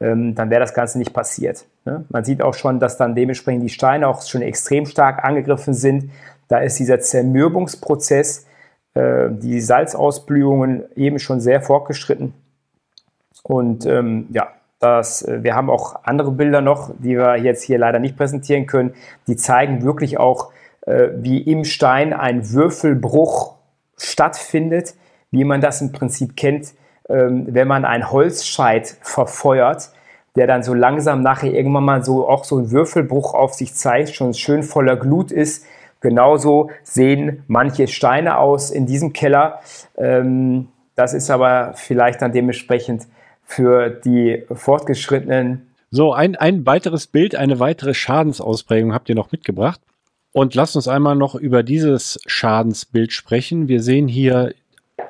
Ähm, 0.02 0.34
dann 0.34 0.50
wäre 0.50 0.62
das 0.62 0.74
Ganze 0.74 0.98
nicht 0.98 1.14
passiert. 1.14 1.66
Ne? 1.86 2.06
Man 2.10 2.24
sieht 2.24 2.42
auch 2.42 2.54
schon, 2.54 2.80
dass 2.80 2.98
dann 2.98 3.16
dementsprechend 3.16 3.64
die 3.64 3.70
Steine 3.70 4.08
auch 4.08 4.22
schon 4.22 4.42
extrem 4.42 4.86
stark 4.86 5.24
angegriffen 5.24 5.74
sind. 5.74 6.12
Da 6.48 6.60
ist 6.60 6.80
dieser 6.80 7.00
Zermürbungsprozess, 7.00 8.46
äh, 8.94 9.30
die 9.30 9.62
Salzausblühungen 9.62 10.84
eben 10.96 11.20
schon 11.20 11.42
sehr 11.42 11.62
fortgeschritten. 11.62 12.34
Und 13.44 13.86
ähm, 13.86 14.28
ja, 14.32 14.50
dass 14.80 15.22
äh, 15.22 15.44
wir 15.44 15.56
haben 15.56 15.70
auch 15.70 16.04
andere 16.04 16.32
Bilder 16.32 16.62
noch, 16.62 16.92
die 16.98 17.18
wir 17.18 17.38
jetzt 17.38 17.64
hier 17.64 17.78
leider 17.78 18.00
nicht 18.00 18.18
präsentieren 18.18 18.66
können. 18.66 18.94
Die 19.28 19.36
zeigen 19.36 19.84
wirklich 19.84 20.18
auch, 20.18 20.52
äh, 20.82 21.10
wie 21.18 21.42
im 21.42 21.66
Stein 21.66 22.14
ein 22.14 22.52
Würfelbruch 22.52 23.56
stattfindet, 23.98 24.96
wie 25.32 25.44
man 25.44 25.62
das 25.62 25.82
im 25.82 25.92
Prinzip 25.92 26.36
kennt, 26.36 26.74
ähm, 27.10 27.48
wenn 27.50 27.68
man 27.68 27.86
einen 27.86 28.12
Holzscheit 28.12 28.98
verfeuert, 29.02 29.92
der 30.36 30.48
dann 30.48 30.64
so 30.64 30.74
langsam 30.74 31.22
nachher 31.22 31.52
irgendwann 31.52 31.84
mal 31.84 32.04
so 32.04 32.28
auch 32.28 32.46
so 32.46 32.58
ein 32.58 32.72
Würfelbruch 32.72 33.34
auf 33.34 33.54
sich 33.54 33.76
zeigt, 33.76 34.16
schon 34.16 34.34
schön 34.34 34.64
voller 34.64 34.96
Glut 34.96 35.32
ist. 35.32 35.66
Genauso 36.02 36.72
sehen 36.84 37.44
manche 37.48 37.88
Steine 37.88 38.38
aus 38.38 38.72
in 38.72 38.86
diesem 38.86 39.12
Keller. 39.12 39.60
Ähm, 39.98 40.70
das 40.96 41.14
ist 41.14 41.30
aber 41.30 41.74
vielleicht 41.76 42.22
dann 42.22 42.32
dementsprechend 42.32 43.08
für 43.50 43.90
die 43.90 44.44
fortgeschrittenen. 44.52 45.72
So, 45.90 46.14
ein, 46.14 46.36
ein 46.36 46.68
weiteres 46.68 47.08
Bild, 47.08 47.34
eine 47.34 47.60
weitere 47.60 47.96
Schadensausprägung 47.96 48.94
habt 48.94 49.10
ihr 49.10 49.16
noch 49.16 49.32
mitgebracht. 49.32 49.82
Und 50.32 50.54
lasst 50.54 50.76
uns 50.76 50.88
einmal 50.88 51.16
noch 51.16 51.34
über 51.34 51.64
dieses 51.64 52.20
Schadensbild 52.28 53.12
sprechen. 53.12 53.68
Wir 53.68 53.82
sehen 53.82 54.08
hier 54.08 54.54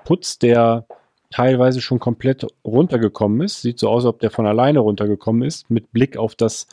Putz, 0.05 0.39
der 0.39 0.85
teilweise 1.29 1.81
schon 1.81 1.99
komplett 1.99 2.47
runtergekommen 2.63 3.41
ist. 3.41 3.61
Sieht 3.61 3.77
so 3.77 3.89
aus, 3.89 4.05
als 4.05 4.13
ob 4.13 4.19
der 4.21 4.31
von 4.31 4.47
alleine 4.47 4.79
runtergekommen 4.79 5.41
ist, 5.41 5.69
mit 5.69 5.91
Blick 5.91 6.15
auf 6.15 6.35
das, 6.35 6.67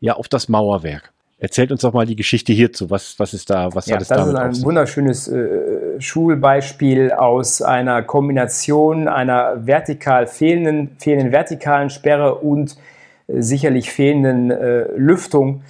ja, 0.00 0.14
auf 0.14 0.28
das 0.28 0.48
Mauerwerk. 0.48 1.12
Erzählt 1.42 1.72
uns 1.72 1.80
doch 1.80 1.92
mal 1.92 2.06
die 2.06 2.14
Geschichte 2.14 2.52
hierzu. 2.52 2.88
Was, 2.88 3.18
was 3.18 3.34
ist 3.34 3.50
da, 3.50 3.74
was 3.74 3.86
ja, 3.86 3.96
hat 3.96 4.02
es 4.02 4.06
damit 4.06 4.32
Das 4.32 4.58
ist 4.58 4.60
ein 4.60 4.64
wunderschönes 4.64 5.26
äh, 5.26 6.00
Schulbeispiel 6.00 7.10
aus 7.10 7.62
einer 7.62 8.04
Kombination 8.04 9.08
einer 9.08 9.66
vertikal 9.66 10.28
fehlenden, 10.28 10.96
fehlenden 10.98 11.32
vertikalen 11.32 11.90
Sperre 11.90 12.36
und 12.36 12.76
äh, 13.26 13.42
sicherlich 13.42 13.90
fehlenden 13.90 14.52
äh, 14.52 14.84
Lüftung. 14.94 15.62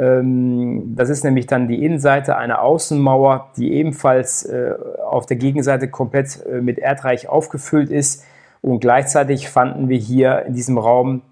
Ähm, 0.00 0.96
das 0.96 1.08
ist 1.10 1.22
nämlich 1.22 1.46
dann 1.46 1.68
die 1.68 1.84
Innenseite 1.84 2.36
einer 2.36 2.60
Außenmauer, 2.62 3.52
die 3.56 3.72
ebenfalls 3.74 4.44
äh, 4.46 4.72
auf 5.08 5.26
der 5.26 5.36
Gegenseite 5.36 5.86
komplett 5.86 6.44
äh, 6.44 6.60
mit 6.60 6.80
Erdreich 6.80 7.28
aufgefüllt 7.28 7.90
ist. 7.90 8.24
Und 8.62 8.80
gleichzeitig 8.80 9.48
fanden 9.48 9.88
wir 9.88 9.98
hier 9.98 10.44
in 10.44 10.54
diesem 10.54 10.76
Raum 10.76 11.22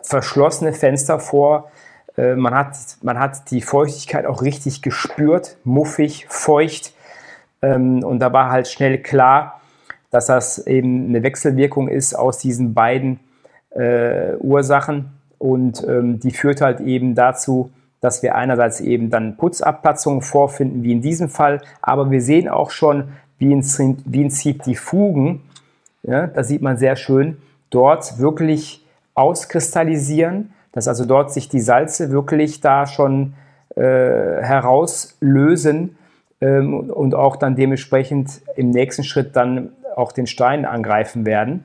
verschlossene 0.00 0.72
Fenster 0.72 1.18
vor, 1.18 1.72
äh, 2.18 2.34
man, 2.34 2.54
hat, 2.54 2.76
man 3.02 3.18
hat 3.18 3.50
die 3.52 3.62
Feuchtigkeit 3.62 4.26
auch 4.26 4.42
richtig 4.42 4.82
gespürt, 4.82 5.56
muffig, 5.62 6.26
feucht. 6.28 6.92
Ähm, 7.62 8.02
und 8.02 8.18
da 8.18 8.32
war 8.32 8.50
halt 8.50 8.66
schnell 8.66 8.98
klar, 8.98 9.60
dass 10.10 10.26
das 10.26 10.66
eben 10.66 11.08
eine 11.08 11.22
Wechselwirkung 11.22 11.88
ist 11.88 12.14
aus 12.14 12.38
diesen 12.38 12.74
beiden 12.74 13.20
äh, 13.70 14.34
Ursachen. 14.38 15.12
Und 15.38 15.86
ähm, 15.86 16.18
die 16.18 16.32
führt 16.32 16.60
halt 16.60 16.80
eben 16.80 17.14
dazu, 17.14 17.70
dass 18.00 18.22
wir 18.22 18.34
einerseits 18.34 18.80
eben 18.80 19.10
dann 19.10 19.36
Putzabplatzungen 19.36 20.22
vorfinden, 20.22 20.82
wie 20.82 20.92
in 20.92 21.02
diesem 21.02 21.28
Fall, 21.28 21.60
aber 21.82 22.10
wir 22.10 22.20
sehen 22.20 22.48
auch 22.48 22.70
schon, 22.70 23.12
wie 23.38 23.52
in, 23.52 23.62
Prinzip 24.10 24.62
die 24.64 24.74
Fugen, 24.74 25.42
ja, 26.02 26.26
das 26.26 26.48
sieht 26.48 26.62
man 26.62 26.76
sehr 26.76 26.96
schön, 26.96 27.38
dort 27.70 28.18
wirklich 28.18 28.84
auskristallisieren 29.14 30.50
dass 30.78 30.86
also 30.86 31.06
dort 31.06 31.32
sich 31.32 31.48
die 31.48 31.58
Salze 31.58 32.12
wirklich 32.12 32.60
da 32.60 32.86
schon 32.86 33.34
äh, 33.74 33.82
herauslösen 33.82 35.98
ähm, 36.40 36.90
und 36.90 37.16
auch 37.16 37.34
dann 37.34 37.56
dementsprechend 37.56 38.42
im 38.54 38.70
nächsten 38.70 39.02
Schritt 39.02 39.34
dann 39.34 39.72
auch 39.96 40.12
den 40.12 40.28
Stein 40.28 40.64
angreifen 40.64 41.26
werden. 41.26 41.64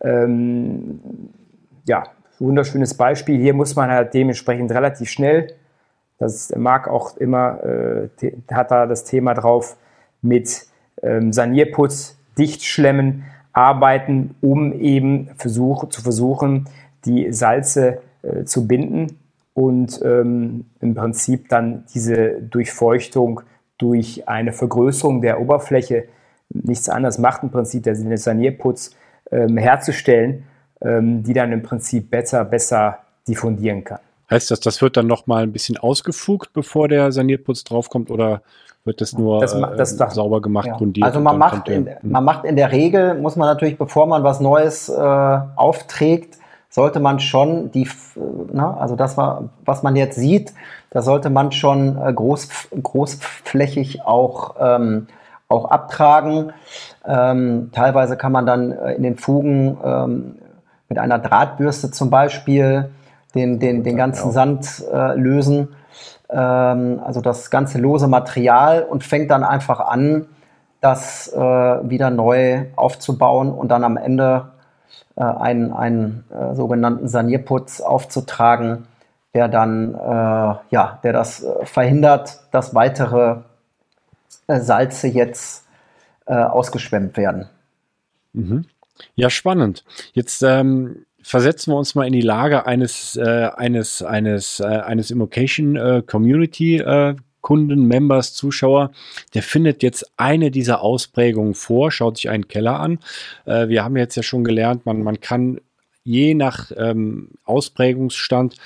Ähm, 0.00 1.00
ja, 1.88 2.04
wunderschönes 2.38 2.94
Beispiel. 2.94 3.40
Hier 3.40 3.52
muss 3.52 3.74
man 3.74 3.90
halt 3.90 4.14
dementsprechend 4.14 4.70
relativ 4.70 5.10
schnell, 5.10 5.48
das 6.18 6.54
mag 6.54 6.86
auch 6.86 7.16
immer, 7.16 7.64
äh, 7.64 8.08
hat 8.52 8.70
da 8.70 8.86
das 8.86 9.02
Thema 9.02 9.34
drauf, 9.34 9.76
mit 10.20 10.66
ähm, 11.02 11.32
Sanierputz, 11.32 12.16
Dichtschlemmen 12.38 13.24
arbeiten, 13.52 14.36
um 14.40 14.72
eben 14.72 15.30
versuch, 15.36 15.88
zu 15.88 16.00
versuchen, 16.00 16.68
die 17.04 17.32
Salze 17.32 18.02
äh, 18.22 18.44
zu 18.44 18.66
binden 18.66 19.18
und 19.54 20.00
ähm, 20.04 20.64
im 20.80 20.94
Prinzip 20.94 21.48
dann 21.48 21.84
diese 21.94 22.40
Durchfeuchtung 22.40 23.42
durch 23.78 24.28
eine 24.28 24.52
Vergrößerung 24.52 25.20
der 25.20 25.40
Oberfläche 25.40 26.04
nichts 26.50 26.88
anderes 26.88 27.18
macht 27.18 27.42
im 27.42 27.50
Prinzip 27.50 27.82
der 27.84 27.94
Sanierputz 27.96 28.94
ähm, 29.30 29.56
herzustellen, 29.56 30.44
ähm, 30.80 31.22
die 31.22 31.32
dann 31.32 31.52
im 31.52 31.62
Prinzip 31.62 32.10
besser, 32.10 32.44
besser 32.44 32.98
diffundieren 33.26 33.84
kann. 33.84 33.98
Heißt 34.30 34.50
das, 34.50 34.60
das 34.60 34.80
wird 34.82 34.96
dann 34.96 35.06
noch 35.06 35.26
mal 35.26 35.42
ein 35.42 35.52
bisschen 35.52 35.76
ausgefugt, 35.76 36.52
bevor 36.52 36.88
der 36.88 37.12
Sanierputz 37.12 37.64
draufkommt 37.64 38.10
oder 38.10 38.42
wird 38.84 39.00
das 39.00 39.12
nur 39.12 39.40
das, 39.40 39.52
das, 39.76 40.00
äh, 40.00 40.10
sauber 40.14 40.40
gemacht, 40.42 40.66
Ja. 40.66 40.76
grundiert? 40.76 41.06
Also 41.06 41.20
man 41.20 41.38
macht, 41.38 41.68
der- 41.68 41.76
in, 41.76 41.88
man 42.02 42.24
macht 42.24 42.44
in 42.44 42.56
der 42.56 42.72
Regel, 42.72 43.14
muss 43.14 43.36
man 43.36 43.46
natürlich, 43.48 43.78
bevor 43.78 44.06
man 44.06 44.22
was 44.24 44.40
Neues 44.40 44.88
äh, 44.88 44.92
aufträgt, 45.56 46.38
sollte 46.72 46.98
man 47.00 47.20
schon 47.20 47.70
die, 47.70 47.82
f- 47.84 48.18
ne, 48.50 48.76
also 48.80 48.96
das 48.96 49.16
war, 49.16 49.50
was 49.64 49.82
man 49.82 49.94
jetzt 49.94 50.16
sieht, 50.16 50.54
da 50.90 51.02
sollte 51.02 51.28
man 51.30 51.52
schon 51.52 52.00
äh, 52.02 52.12
groß, 52.12 52.48
großflächig 52.82 54.04
auch, 54.06 54.56
ähm, 54.58 55.06
auch 55.48 55.66
abtragen. 55.70 56.52
Ähm, 57.06 57.70
teilweise 57.72 58.16
kann 58.16 58.32
man 58.32 58.46
dann 58.46 58.72
äh, 58.72 58.94
in 58.94 59.02
den 59.02 59.16
Fugen 59.18 59.76
ähm, 59.84 60.34
mit 60.88 60.98
einer 60.98 61.18
Drahtbürste 61.18 61.90
zum 61.90 62.08
Beispiel 62.08 62.90
den, 63.34 63.60
den, 63.60 63.84
den 63.84 63.96
ganzen 63.96 64.32
Sand 64.32 64.82
äh, 64.92 65.14
lösen 65.14 65.68
ähm, 66.30 67.00
also 67.04 67.20
das 67.20 67.50
ganze 67.50 67.78
lose 67.78 68.08
Material 68.08 68.82
und 68.82 69.04
fängt 69.04 69.30
dann 69.30 69.44
einfach 69.44 69.80
an, 69.80 70.26
das 70.80 71.32
äh, 71.32 71.38
wieder 71.38 72.10
neu 72.10 72.64
aufzubauen 72.74 73.52
und 73.52 73.68
dann 73.68 73.84
am 73.84 73.96
Ende 73.96 74.46
äh, 74.46 74.51
einen, 75.20 75.72
einen 75.72 76.24
äh, 76.30 76.54
sogenannten 76.54 77.08
Sanierputz 77.08 77.80
aufzutragen, 77.80 78.86
der 79.34 79.48
dann 79.48 79.94
äh, 79.94 79.98
ja, 80.70 81.00
der 81.02 81.12
das 81.12 81.42
äh, 81.42 81.66
verhindert, 81.66 82.40
dass 82.50 82.74
weitere 82.74 83.36
äh, 84.46 84.60
Salze 84.60 85.08
jetzt 85.08 85.66
äh, 86.26 86.34
ausgeschwemmt 86.34 87.16
werden. 87.16 87.48
Ja, 89.14 89.30
spannend. 89.30 89.84
Jetzt 90.12 90.42
ähm, 90.42 91.04
versetzen 91.22 91.72
wir 91.72 91.78
uns 91.78 91.94
mal 91.94 92.06
in 92.06 92.12
die 92.12 92.20
Lage 92.20 92.66
eines 92.66 93.16
äh, 93.16 93.50
eines 93.56 94.02
eines 94.02 94.60
äh, 94.60 94.64
eines 94.64 95.10
Immocation 95.10 95.76
äh, 95.76 96.02
Community 96.06 96.78
äh, 96.78 97.16
Kunden, 97.42 97.86
Members, 97.86 98.32
Zuschauer, 98.32 98.92
der 99.34 99.42
findet 99.42 99.82
jetzt 99.82 100.10
eine 100.16 100.50
dieser 100.50 100.80
Ausprägungen 100.80 101.54
vor, 101.54 101.90
schaut 101.90 102.16
sich 102.16 102.30
einen 102.30 102.48
Keller 102.48 102.80
an. 102.80 102.98
Äh, 103.44 103.68
wir 103.68 103.84
haben 103.84 103.96
jetzt 103.96 104.16
ja 104.16 104.22
schon 104.22 104.44
gelernt, 104.44 104.86
man, 104.86 105.02
man 105.02 105.20
kann 105.20 105.60
je 106.04 106.34
nach 106.34 106.72
ähm, 106.76 107.30
Ausprägungsstand 107.44 108.56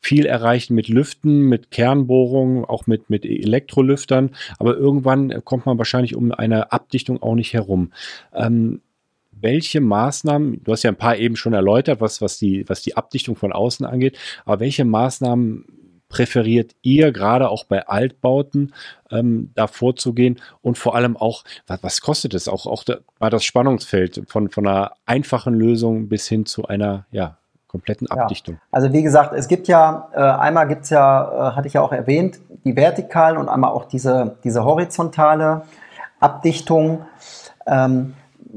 viel 0.00 0.26
erreichen 0.26 0.74
mit 0.74 0.88
Lüften, 0.88 1.40
mit 1.40 1.70
Kernbohrungen, 1.70 2.64
auch 2.64 2.86
mit, 2.86 3.10
mit 3.10 3.24
Elektrolüftern. 3.24 4.30
Aber 4.58 4.76
irgendwann 4.76 5.44
kommt 5.44 5.66
man 5.66 5.78
wahrscheinlich 5.78 6.14
um 6.14 6.30
eine 6.30 6.70
Abdichtung 6.70 7.20
auch 7.22 7.34
nicht 7.34 7.54
herum. 7.54 7.90
Ähm, 8.32 8.82
welche 9.32 9.80
Maßnahmen, 9.80 10.62
du 10.64 10.72
hast 10.72 10.82
ja 10.82 10.90
ein 10.90 10.96
paar 10.96 11.16
eben 11.16 11.36
schon 11.36 11.52
erläutert, 11.52 12.00
was, 12.00 12.22
was, 12.22 12.38
die, 12.38 12.68
was 12.68 12.82
die 12.82 12.96
Abdichtung 12.96 13.36
von 13.36 13.52
außen 13.52 13.84
angeht, 13.84 14.16
aber 14.44 14.60
welche 14.60 14.84
Maßnahmen 14.84 15.64
präferiert 16.08 16.72
ihr 16.82 17.12
gerade 17.12 17.48
auch 17.48 17.64
bei 17.64 17.86
Altbauten 17.86 18.72
ähm, 19.10 19.50
da 19.54 19.66
vorzugehen 19.66 20.40
und 20.62 20.78
vor 20.78 20.94
allem 20.94 21.16
auch, 21.16 21.44
was, 21.66 21.82
was 21.82 22.00
kostet 22.00 22.34
es? 22.34 22.48
Auch, 22.48 22.66
auch 22.66 22.84
da, 22.84 22.96
das 23.20 23.44
Spannungsfeld 23.44 24.22
von, 24.28 24.50
von 24.50 24.66
einer 24.66 24.92
einfachen 25.04 25.54
Lösung 25.54 26.08
bis 26.08 26.28
hin 26.28 26.46
zu 26.46 26.66
einer 26.66 27.06
ja, 27.10 27.36
kompletten 27.66 28.08
Ja. 28.10 28.22
Abdichtung. 28.22 28.58
Also 28.70 28.92
wie 28.92 29.02
gesagt, 29.02 29.32
es 29.34 29.48
gibt 29.48 29.68
ja, 29.68 30.08
äh, 30.14 30.20
einmal 30.20 30.68
gibt 30.68 30.84
es 30.84 30.90
ja, 30.90 31.50
äh, 31.50 31.56
hatte 31.56 31.68
ich 31.68 31.74
ja 31.74 31.82
auch 31.82 31.92
erwähnt, 31.92 32.38
die 32.64 32.76
vertikalen 32.76 33.36
und 33.36 33.48
einmal 33.48 33.70
auch 33.70 33.84
diese, 33.84 34.36
diese 34.44 34.64
horizontale 34.64 35.62
Abdichtung. 36.20 37.04
Ähm, 37.66 38.14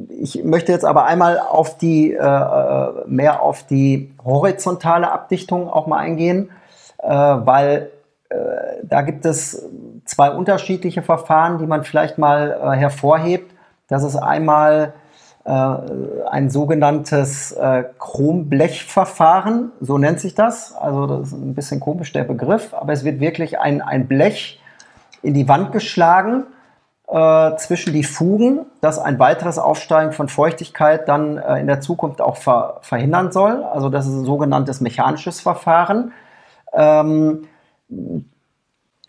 ich 0.09 0.43
möchte 0.43 0.71
jetzt 0.71 0.85
aber 0.85 1.05
einmal 1.05 1.39
auf 1.39 1.77
die, 1.77 2.13
äh, 2.13 2.17
äh, 2.17 3.07
mehr 3.07 3.41
auf 3.41 3.63
die 3.63 4.13
horizontale 4.23 5.11
Abdichtung 5.11 5.69
auch 5.69 5.87
mal 5.87 5.97
eingehen, 5.97 6.51
weil 7.01 7.89
äh, 8.29 8.35
da 8.83 9.01
gibt 9.01 9.25
es 9.25 9.65
zwei 10.05 10.31
unterschiedliche 10.31 11.01
Verfahren, 11.01 11.57
die 11.57 11.67
man 11.67 11.83
vielleicht 11.83 12.17
mal 12.17 12.57
äh, 12.61 12.77
hervorhebt. 12.77 13.53
Das 13.87 14.03
ist 14.03 14.15
einmal 14.15 14.93
äh, 15.45 15.51
ein 16.29 16.49
sogenanntes 16.49 17.51
äh, 17.53 17.85
Chromblechverfahren, 17.97 19.71
so 19.81 19.97
nennt 19.97 20.19
sich 20.19 20.35
das. 20.35 20.75
Also 20.75 21.07
das 21.07 21.29
ist 21.29 21.33
ein 21.33 21.55
bisschen 21.55 21.79
komisch 21.79 22.11
der 22.13 22.23
Begriff, 22.23 22.73
aber 22.73 22.93
es 22.93 23.03
wird 23.03 23.19
wirklich 23.19 23.59
ein, 23.59 23.81
ein 23.81 24.07
Blech 24.07 24.61
in 25.21 25.33
die 25.33 25.47
Wand 25.47 25.71
geschlagen 25.71 26.43
äh, 27.07 27.55
zwischen 27.57 27.93
die 27.93 28.03
Fugen, 28.03 28.65
das 28.81 28.99
ein 28.99 29.17
weiteres 29.17 29.57
Aufsteigen 29.57 30.11
von 30.11 30.29
Feuchtigkeit 30.29 31.07
dann 31.07 31.37
äh, 31.37 31.59
in 31.59 31.67
der 31.67 31.81
Zukunft 31.81 32.21
auch 32.21 32.37
ver 32.37 32.77
verhindern 32.81 33.31
soll. 33.31 33.63
Also 33.63 33.89
das 33.89 34.05
ist 34.05 34.13
ein 34.13 34.25
sogenanntes 34.25 34.81
mechanisches 34.81 35.41
Verfahren. 35.41 36.11
Ähm, 36.73 37.47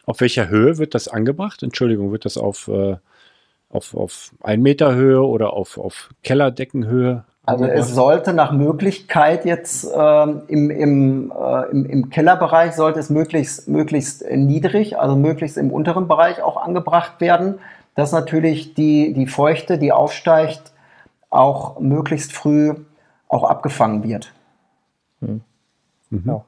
Auf 0.06 0.20
welcher 0.20 0.48
Höhe 0.48 0.78
wird 0.78 0.94
das 0.94 1.08
angebracht? 1.08 1.62
Entschuldigung, 1.62 2.12
wird 2.12 2.24
das 2.24 2.36
auf, 2.36 2.68
äh, 2.68 2.96
auf, 3.68 3.94
auf 3.94 4.32
ein 4.42 4.62
Meter 4.62 4.94
Höhe 4.94 5.22
oder 5.22 5.52
auf, 5.52 5.78
auf 5.78 6.10
Kellerdeckenhöhe? 6.22 7.24
Also 7.44 7.64
angebracht? 7.64 7.88
es 7.88 7.94
sollte 7.94 8.32
nach 8.32 8.52
Möglichkeit 8.52 9.44
jetzt 9.44 9.86
ähm, 9.94 10.42
im, 10.48 10.70
im, 10.70 11.32
äh, 11.32 11.70
im, 11.70 11.86
im 11.86 12.10
Kellerbereich 12.10 12.74
sollte 12.74 13.00
es 13.00 13.10
möglichst, 13.10 13.68
möglichst 13.68 14.24
niedrig, 14.30 14.98
also 14.98 15.16
möglichst 15.16 15.56
im 15.56 15.72
unteren 15.72 16.08
Bereich 16.08 16.42
auch 16.42 16.56
angebracht 16.56 17.20
werden, 17.20 17.58
dass 17.94 18.12
natürlich 18.12 18.74
die, 18.74 19.12
die 19.14 19.26
Feuchte, 19.26 19.78
die 19.78 19.92
aufsteigt, 19.92 20.72
auch 21.28 21.80
möglichst 21.80 22.32
früh 22.32 22.74
auch 23.28 23.44
abgefangen 23.44 24.02
wird. 24.02 24.32
Ja. 26.10 26.44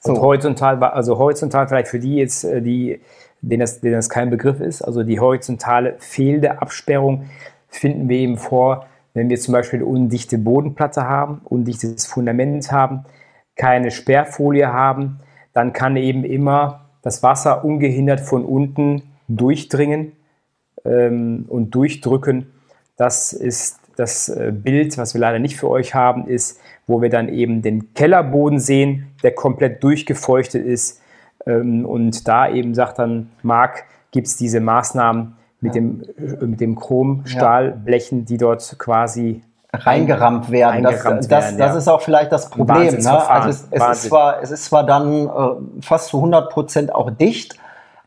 So. 0.00 0.12
Und 0.12 0.20
horizontal, 0.20 0.82
also 0.82 1.18
horizontal 1.18 1.68
vielleicht 1.68 1.88
für 1.88 1.98
die 1.98 2.16
jetzt, 2.16 2.44
äh, 2.44 2.62
die, 2.62 3.00
denen 3.40 3.60
das, 3.60 3.80
denen 3.80 3.94
das 3.94 4.08
kein 4.08 4.30
Begriff 4.30 4.60
ist, 4.60 4.82
also 4.82 5.02
die 5.02 5.20
horizontale 5.20 5.96
fehlende 5.98 6.60
Absperrung 6.60 7.28
finden 7.68 8.08
wir 8.08 8.18
eben 8.18 8.38
vor, 8.38 8.86
wenn 9.14 9.28
wir 9.28 9.38
zum 9.38 9.52
Beispiel 9.52 9.82
undichte 9.82 10.38
Bodenplatte 10.38 11.04
haben, 11.04 11.40
undichtes 11.44 12.06
Fundament 12.06 12.70
haben, 12.70 13.04
keine 13.56 13.90
Sperrfolie 13.90 14.72
haben, 14.72 15.20
dann 15.52 15.72
kann 15.72 15.96
eben 15.96 16.24
immer 16.24 16.86
das 17.02 17.22
Wasser 17.22 17.64
ungehindert 17.64 18.20
von 18.20 18.44
unten 18.44 19.02
durchdringen 19.26 20.12
ähm, 20.84 21.46
und 21.48 21.74
durchdrücken. 21.74 22.52
Das 22.96 23.32
ist 23.32 23.80
das 23.98 24.28
äh, 24.28 24.52
Bild, 24.52 24.96
was 24.96 25.14
wir 25.14 25.20
leider 25.20 25.40
nicht 25.40 25.56
für 25.56 25.68
euch 25.68 25.94
haben, 25.94 26.28
ist, 26.28 26.60
wo 26.86 27.02
wir 27.02 27.10
dann 27.10 27.28
eben 27.28 27.62
den 27.62 27.94
Kellerboden 27.94 28.60
sehen, 28.60 29.08
der 29.22 29.34
komplett 29.34 29.82
durchgefeuchtet 29.82 30.64
ist. 30.64 31.00
Ähm, 31.46 31.84
und 31.84 32.28
da 32.28 32.48
eben 32.48 32.74
sagt 32.74 33.00
dann 33.00 33.30
Marc, 33.42 33.84
gibt 34.12 34.28
es 34.28 34.36
diese 34.36 34.60
Maßnahmen 34.60 35.36
mit 35.60 35.74
dem, 35.74 36.04
äh, 36.16 36.44
mit 36.44 36.60
dem 36.60 36.76
Chromstahlblechen, 36.76 38.24
die 38.24 38.36
dort 38.36 38.76
quasi 38.78 39.42
reingerammt 39.72 40.50
werden. 40.50 40.84
Das, 40.84 40.94
Eingerammt 40.94 41.24
das, 41.24 41.30
werden, 41.30 41.58
das 41.58 41.72
ja. 41.72 41.78
ist 41.78 41.88
auch 41.88 42.00
vielleicht 42.00 42.30
das 42.30 42.50
Problem. 42.50 42.94
Ne? 42.94 43.28
Also 43.28 43.48
es, 43.48 43.66
es, 43.70 43.88
ist 43.88 44.02
zwar, 44.04 44.42
es 44.42 44.50
ist 44.52 44.64
zwar 44.66 44.86
dann 44.86 45.26
äh, 45.26 45.82
fast 45.82 46.08
zu 46.08 46.18
100 46.18 46.50
Prozent 46.50 46.94
auch 46.94 47.10
dicht, 47.10 47.56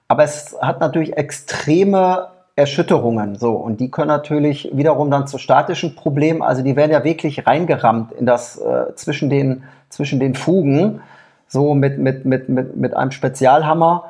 aber 0.07 0.23
es 0.23 0.55
hat 0.61 0.79
natürlich 0.79 1.17
extreme 1.17 2.29
Erschütterungen. 2.55 3.35
So, 3.35 3.53
und 3.53 3.79
die 3.79 3.89
können 3.89 4.09
natürlich 4.09 4.69
wiederum 4.73 5.09
dann 5.09 5.27
zu 5.27 5.37
statischen 5.37 5.95
Problemen, 5.95 6.41
also 6.41 6.63
die 6.63 6.75
werden 6.75 6.91
ja 6.91 7.03
wirklich 7.03 7.47
reingerammt 7.47 8.11
in 8.11 8.25
das 8.25 8.57
äh, 8.57 8.93
zwischen, 8.95 9.29
den, 9.29 9.63
zwischen 9.89 10.19
den 10.19 10.35
Fugen, 10.35 11.01
so 11.47 11.73
mit, 11.73 11.97
mit, 11.97 12.25
mit, 12.25 12.49
mit, 12.49 12.75
mit 12.75 12.93
einem 12.95 13.11
Spezialhammer. 13.11 14.05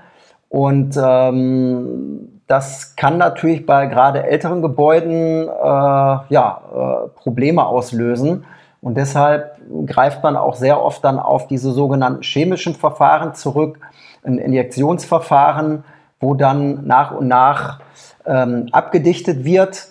Und 0.49 0.99
ähm, 1.01 2.41
das 2.47 2.97
kann 2.97 3.17
natürlich 3.17 3.65
bei 3.65 3.85
gerade 3.85 4.23
älteren 4.23 4.61
Gebäuden 4.61 5.47
äh, 5.47 5.47
ja, 5.47 6.61
äh, 6.73 7.07
Probleme 7.21 7.65
auslösen. 7.65 8.45
Und 8.81 8.97
deshalb 8.97 9.57
greift 9.85 10.23
man 10.23 10.35
auch 10.35 10.55
sehr 10.55 10.83
oft 10.83 11.03
dann 11.03 11.19
auf 11.19 11.47
diese 11.47 11.71
sogenannten 11.71 12.23
chemischen 12.23 12.75
Verfahren 12.75 13.35
zurück, 13.35 13.79
ein 14.23 14.37
Injektionsverfahren, 14.37 15.83
wo 16.21 16.35
dann 16.35 16.85
nach 16.85 17.11
und 17.11 17.27
nach 17.27 17.79
ähm, 18.25 18.69
abgedichtet 18.71 19.43
wird. 19.43 19.87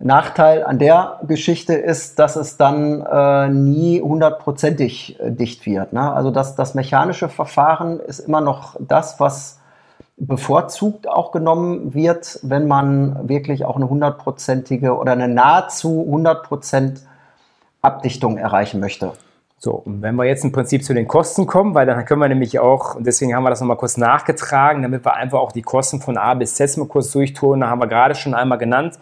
Nachteil 0.00 0.64
an 0.64 0.78
der 0.78 1.20
Geschichte 1.26 1.74
ist, 1.74 2.18
dass 2.18 2.36
es 2.36 2.56
dann 2.56 3.02
äh, 3.02 3.48
nie 3.48 4.00
hundertprozentig 4.00 5.20
äh, 5.20 5.30
dicht 5.30 5.64
wird. 5.66 5.92
Ne? 5.92 6.12
Also 6.12 6.30
das, 6.30 6.56
das 6.56 6.74
mechanische 6.74 7.28
Verfahren 7.28 8.00
ist 8.00 8.18
immer 8.18 8.40
noch 8.40 8.76
das, 8.80 9.20
was 9.20 9.60
bevorzugt 10.16 11.08
auch 11.08 11.32
genommen 11.32 11.94
wird, 11.94 12.40
wenn 12.42 12.66
man 12.66 13.28
wirklich 13.28 13.64
auch 13.64 13.76
eine 13.76 13.88
hundertprozentige 13.88 14.96
oder 14.96 15.12
eine 15.12 15.28
nahezu 15.28 16.06
100% 16.10 17.00
Abdichtung 17.82 18.38
erreichen 18.38 18.80
möchte. 18.80 19.12
So, 19.64 19.72
und 19.76 20.02
wenn 20.02 20.14
wir 20.16 20.26
jetzt 20.26 20.44
im 20.44 20.52
Prinzip 20.52 20.84
zu 20.84 20.92
den 20.92 21.08
Kosten 21.08 21.46
kommen, 21.46 21.74
weil 21.74 21.86
dann 21.86 22.04
können 22.04 22.20
wir 22.20 22.28
nämlich 22.28 22.58
auch, 22.58 22.96
und 22.96 23.06
deswegen 23.06 23.34
haben 23.34 23.44
wir 23.44 23.48
das 23.48 23.62
nochmal 23.62 23.78
kurz 23.78 23.96
nachgetragen, 23.96 24.82
damit 24.82 25.06
wir 25.06 25.14
einfach 25.14 25.38
auch 25.38 25.52
die 25.52 25.62
Kosten 25.62 26.02
von 26.02 26.18
A 26.18 26.34
bis 26.34 26.56
Z 26.56 26.76
mal 26.76 26.86
kurz 26.86 27.10
durchtun. 27.12 27.60
Da 27.60 27.68
haben 27.68 27.80
wir 27.80 27.86
gerade 27.86 28.14
schon 28.14 28.34
einmal 28.34 28.58
genannt, 28.58 28.98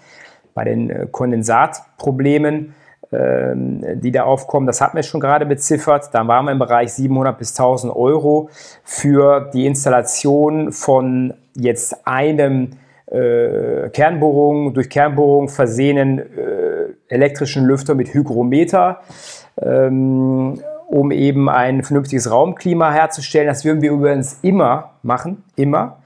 bei 0.55 0.63
den 0.63 0.89
äh, 0.89 1.09
Kondensatproblemen 1.11 2.77
ähm, 3.11 4.01
die 4.01 4.13
da 4.13 4.23
aufkommen. 4.23 4.69
Das 4.69 4.81
hatten 4.81 4.97
wir 4.97 5.03
schon 5.03 5.21
gerade 5.21 5.47
beziffert. 5.47 6.11
Da 6.13 6.29
waren 6.29 6.45
wir 6.45 6.53
im 6.53 6.61
Bereich 6.61 6.93
700 6.93 7.37
bis 7.37 7.59
1000 7.59 7.95
Euro 7.97 8.49
für 8.85 9.51
die 9.53 9.67
Installation 9.67 10.71
von 10.71 11.35
jetzt 11.57 12.07
einem 12.07 12.71
äh, 13.07 13.91
Kernbohrung, 13.91 14.75
durch 14.75 14.89
Kernbohrung 14.89 15.49
versehenen 15.49 16.21
äh, 16.21 16.95
elektrischen 17.09 17.67
Lüfter 17.67 17.97
mit 17.97 18.15
Hygrometer, 18.15 19.01
ähm, 19.65 20.61
um 20.89 21.11
eben 21.11 21.49
ein 21.49 21.83
vernünftiges 21.83 22.31
Raumklima 22.31 22.93
herzustellen. 22.93 23.47
Das 23.47 23.65
würden 23.65 23.81
wir 23.83 23.93
übrigens 23.93 24.39
immer 24.43 24.91
machen, 25.03 25.43
immer, 25.57 25.99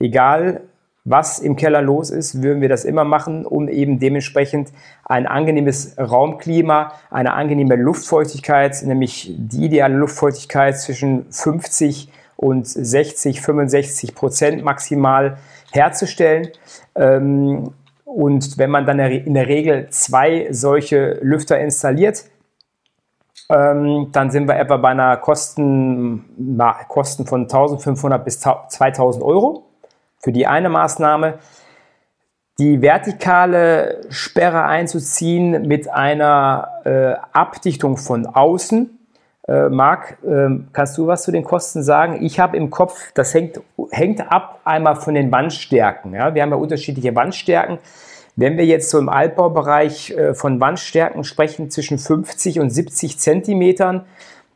egal 0.00 0.62
was 1.04 1.40
im 1.40 1.56
Keller 1.56 1.82
los 1.82 2.10
ist, 2.10 2.42
würden 2.42 2.60
wir 2.60 2.68
das 2.68 2.84
immer 2.84 3.04
machen, 3.04 3.44
um 3.44 3.68
eben 3.68 3.98
dementsprechend 3.98 4.72
ein 5.04 5.26
angenehmes 5.26 5.96
Raumklima, 5.98 6.92
eine 7.10 7.32
angenehme 7.34 7.74
Luftfeuchtigkeit, 7.74 8.82
nämlich 8.84 9.34
die 9.36 9.64
ideale 9.64 9.96
Luftfeuchtigkeit 9.96 10.78
zwischen 10.78 11.26
50 11.30 12.08
und 12.36 12.68
60, 12.68 13.40
65 13.40 14.14
Prozent 14.14 14.64
maximal 14.64 15.38
herzustellen. 15.72 16.48
Ähm, 16.94 17.72
und 18.04 18.58
wenn 18.58 18.70
man 18.70 18.86
dann 18.86 18.98
in 18.98 19.34
der 19.34 19.48
Regel 19.48 19.88
zwei 19.90 20.48
solche 20.50 21.18
Lüfter 21.22 21.58
installiert, 21.58 22.26
dann 23.52 24.30
sind 24.30 24.48
wir 24.48 24.56
etwa 24.56 24.78
bei 24.78 24.90
einer 24.90 25.16
Kosten, 25.18 26.24
Kosten 26.88 27.26
von 27.26 27.42
1500 27.42 28.24
bis 28.24 28.40
2000 28.40 29.22
Euro 29.22 29.64
für 30.18 30.32
die 30.32 30.46
eine 30.46 30.68
Maßnahme, 30.68 31.34
die 32.58 32.80
vertikale 32.80 34.00
Sperre 34.08 34.64
einzuziehen 34.64 35.66
mit 35.66 35.90
einer 35.90 36.68
äh, 36.84 37.14
Abdichtung 37.32 37.96
von 37.96 38.26
außen. 38.26 38.98
Äh, 39.48 39.68
Marc, 39.68 40.18
äh, 40.24 40.48
kannst 40.72 40.96
du 40.96 41.06
was 41.06 41.24
zu 41.24 41.32
den 41.32 41.42
Kosten 41.44 41.82
sagen? 41.82 42.24
Ich 42.24 42.38
habe 42.38 42.56
im 42.56 42.70
Kopf, 42.70 43.12
das 43.14 43.34
hängt, 43.34 43.60
hängt 43.90 44.30
ab 44.30 44.60
einmal 44.64 44.96
von 44.96 45.14
den 45.14 45.32
Wandstärken. 45.32 46.14
Ja? 46.14 46.34
Wir 46.34 46.42
haben 46.42 46.50
ja 46.50 46.56
unterschiedliche 46.56 47.14
Wandstärken. 47.16 47.78
Wenn 48.42 48.58
wir 48.58 48.66
jetzt 48.66 48.90
so 48.90 48.98
im 48.98 49.08
Altbaubereich 49.08 50.10
äh, 50.10 50.34
von 50.34 50.60
Wandstärken 50.60 51.22
sprechen, 51.22 51.70
zwischen 51.70 51.96
50 51.96 52.58
und 52.58 52.70
70 52.70 53.16
Zentimetern, 53.16 54.04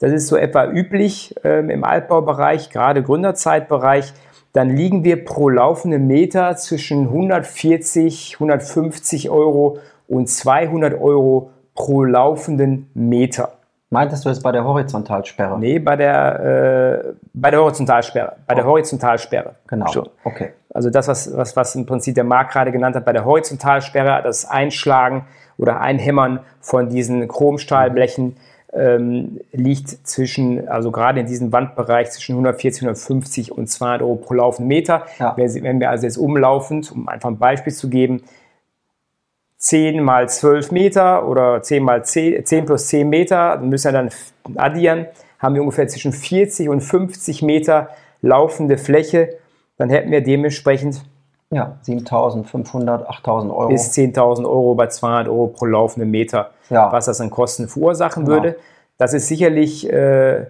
das 0.00 0.10
ist 0.10 0.26
so 0.26 0.34
etwa 0.36 0.68
üblich 0.68 1.36
ähm, 1.44 1.70
im 1.70 1.84
Altbaubereich, 1.84 2.70
gerade 2.70 3.04
Gründerzeitbereich, 3.04 4.12
dann 4.52 4.70
liegen 4.70 5.04
wir 5.04 5.24
pro 5.24 5.48
laufende 5.48 6.00
Meter 6.00 6.56
zwischen 6.56 7.02
140, 7.06 8.34
150 8.40 9.30
Euro 9.30 9.78
und 10.08 10.28
200 10.28 11.00
Euro 11.00 11.50
pro 11.76 12.02
laufenden 12.02 12.90
Meter. 12.92 13.52
Meintest 13.90 14.24
du 14.24 14.28
jetzt 14.30 14.42
bei 14.42 14.50
der 14.50 14.64
Horizontalsperre? 14.64 15.58
Nee, 15.58 15.78
bei 15.78 15.94
der, 15.94 17.04
äh, 17.04 17.12
bei 17.32 17.50
der 17.50 17.60
Horizontalsperre. 17.60 18.36
Bei 18.46 18.54
oh. 18.54 18.56
der 18.56 18.66
Horizontalsperre. 18.66 19.54
Genau. 19.68 19.86
Schon. 19.92 20.08
Okay. 20.24 20.52
Also 20.74 20.90
das, 20.90 21.06
was, 21.06 21.36
was, 21.36 21.54
was 21.56 21.74
im 21.76 21.86
Prinzip 21.86 22.16
der 22.16 22.24
Markt 22.24 22.52
gerade 22.52 22.72
genannt 22.72 22.96
hat, 22.96 23.04
bei 23.04 23.12
der 23.12 23.24
Horizontalsperre, 23.24 24.22
das 24.22 24.44
Einschlagen 24.44 25.26
oder 25.56 25.80
Einhämmern 25.80 26.40
von 26.60 26.88
diesen 26.88 27.28
Chromstahlblechen 27.28 28.36
ähm, 28.72 29.40
liegt 29.52 29.88
zwischen, 30.06 30.68
also 30.68 30.90
gerade 30.90 31.20
in 31.20 31.26
diesem 31.26 31.52
Wandbereich 31.52 32.10
zwischen 32.10 32.32
140, 32.32 32.82
150 32.82 33.52
und 33.52 33.68
200 33.68 34.02
Euro 34.02 34.16
pro 34.16 34.34
laufenden 34.34 34.68
Meter. 34.68 35.06
Ja. 35.18 35.34
Wenn 35.36 35.80
wir 35.80 35.90
also 35.90 36.04
jetzt 36.04 36.18
umlaufend, 36.18 36.90
um 36.92 37.08
einfach 37.08 37.30
ein 37.30 37.38
Beispiel 37.38 37.72
zu 37.72 37.88
geben, 37.88 38.22
10 39.58 40.02
mal 40.02 40.28
12 40.28 40.70
Meter 40.70 41.26
oder 41.26 41.62
10 41.62 41.82
mal 41.82 42.04
10, 42.04 42.44
10 42.44 42.66
plus 42.66 42.88
10 42.88 43.08
Meter, 43.08 43.56
dann 43.56 43.68
müssen 43.68 43.92
wir 43.92 43.92
dann 43.92 44.10
addieren, 44.56 45.06
haben 45.38 45.54
wir 45.54 45.62
ungefähr 45.62 45.88
zwischen 45.88 46.12
40 46.12 46.68
und 46.68 46.80
50 46.80 47.42
Meter 47.42 47.88
laufende 48.22 48.78
Fläche, 48.78 49.38
dann 49.78 49.90
hätten 49.90 50.10
wir 50.10 50.22
dementsprechend 50.22 51.02
ja, 51.50 51.78
7.500, 51.86 53.06
8.000 53.06 53.54
Euro. 53.54 53.68
Bis 53.68 53.92
10.000 53.92 54.44
Euro 54.44 54.74
bei 54.74 54.88
200 54.88 55.28
Euro 55.28 55.46
pro 55.48 55.66
laufenden 55.66 56.10
Meter, 56.10 56.50
ja. 56.70 56.90
was 56.90 57.06
das 57.06 57.20
an 57.20 57.30
Kosten 57.30 57.68
verursachen 57.68 58.24
genau. 58.24 58.36
würde. 58.36 58.56
Das 58.98 59.14
ist 59.14 59.28
sicherlich 59.28 59.90
äh, 59.90 60.46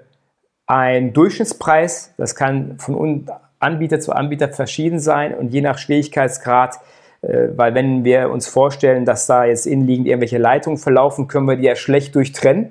ein 0.66 1.12
Durchschnittspreis. 1.12 2.14
Das 2.16 2.34
kann 2.34 2.78
von 2.78 3.28
Anbieter 3.58 4.00
zu 4.00 4.12
Anbieter 4.12 4.48
verschieden 4.48 4.98
sein 4.98 5.34
und 5.34 5.52
je 5.52 5.60
nach 5.60 5.78
Schwierigkeitsgrad, 5.78 6.78
weil 7.56 7.74
wenn 7.74 8.04
wir 8.04 8.30
uns 8.30 8.46
vorstellen, 8.46 9.04
dass 9.04 9.26
da 9.26 9.44
jetzt 9.44 9.66
innenliegend 9.66 10.06
irgendwelche 10.06 10.38
Leitungen 10.38 10.78
verlaufen, 10.78 11.28
können 11.28 11.46
wir 11.46 11.56
die 11.56 11.64
ja 11.64 11.76
schlecht 11.76 12.14
durchtrennen. 12.14 12.70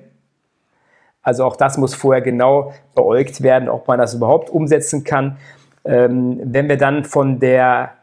Also 1.21 1.43
auch 1.43 1.55
das 1.55 1.77
muss 1.77 1.95
vorher 1.95 2.21
genau 2.21 2.73
beäugt 2.93 3.41
werden, 3.41 3.67
ob 3.67 3.87
man 3.87 3.97
das 3.97 4.13
überhaupt 4.13 4.49
umsetzen 4.49 5.03
kann. 5.03 5.37
Ähm, 5.83 6.39
wenn 6.43 6.69
wir 6.69 6.77
dann 6.77 7.03
von 7.03 7.39
der 7.39 7.93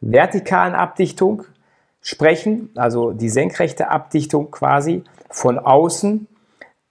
vertikalen 0.00 0.74
Abdichtung 0.74 1.44
sprechen, 2.00 2.70
also 2.74 3.12
die 3.12 3.28
senkrechte 3.28 3.90
Abdichtung 3.90 4.50
quasi 4.50 5.04
von 5.30 5.58
außen. 5.58 6.26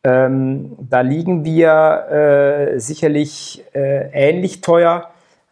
Ähm, 0.04 0.78
da 0.80 1.02
liegen 1.02 1.44
wir 1.44 2.74
äh, 2.76 2.80
sicherlich 2.80 3.64
äh, 3.74 4.10
ähnlich 4.12 4.62
teuer, 4.62 5.10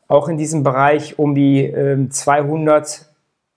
auch 0.07 0.29
in 0.29 0.37
diesem 0.37 0.63
Bereich 0.63 1.17
um 1.17 1.33
die 1.33 1.65
äh, 1.65 2.09
200 2.09 3.07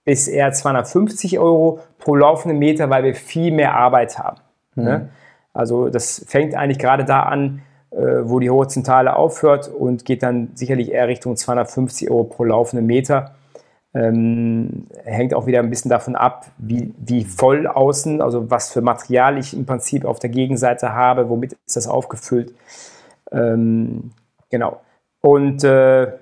bis 0.08 0.26
eher 0.26 0.50
250 0.50 1.38
Euro 1.38 1.80
pro 1.98 2.14
laufenden 2.14 2.58
Meter, 2.58 2.88
weil 2.88 3.04
wir 3.04 3.14
viel 3.14 3.52
mehr 3.52 3.74
Arbeit 3.74 4.18
haben. 4.18 4.40
Mhm. 4.74 4.84
Ne? 4.84 5.08
Also 5.52 5.90
das 5.90 6.24
fängt 6.26 6.54
eigentlich 6.54 6.78
gerade 6.78 7.04
da 7.04 7.24
an, 7.24 7.60
äh, 7.90 7.96
wo 8.22 8.38
die 8.38 8.48
Horizontale 8.48 9.14
aufhört 9.16 9.68
und 9.68 10.06
geht 10.06 10.22
dann 10.22 10.52
sicherlich 10.54 10.92
eher 10.92 11.08
Richtung 11.08 11.36
250 11.36 12.10
Euro 12.10 12.24
pro 12.24 12.44
laufenden 12.44 12.86
Meter. 12.86 13.34
Ähm, 13.92 14.86
hängt 15.04 15.34
auch 15.34 15.44
wieder 15.44 15.58
ein 15.58 15.68
bisschen 15.68 15.90
davon 15.90 16.16
ab, 16.16 16.46
wie, 16.56 16.94
wie 16.96 17.26
voll 17.26 17.66
außen, 17.66 18.22
also 18.22 18.50
was 18.50 18.72
für 18.72 18.80
Material 18.80 19.36
ich 19.36 19.54
im 19.54 19.66
Prinzip 19.66 20.06
auf 20.06 20.20
der 20.20 20.30
Gegenseite 20.30 20.94
habe, 20.94 21.28
womit 21.28 21.52
ist 21.66 21.76
das 21.76 21.86
aufgefüllt. 21.86 22.54
Ähm, 23.30 24.12
genau. 24.48 24.80
Und 25.20 25.64
äh, 25.64 26.12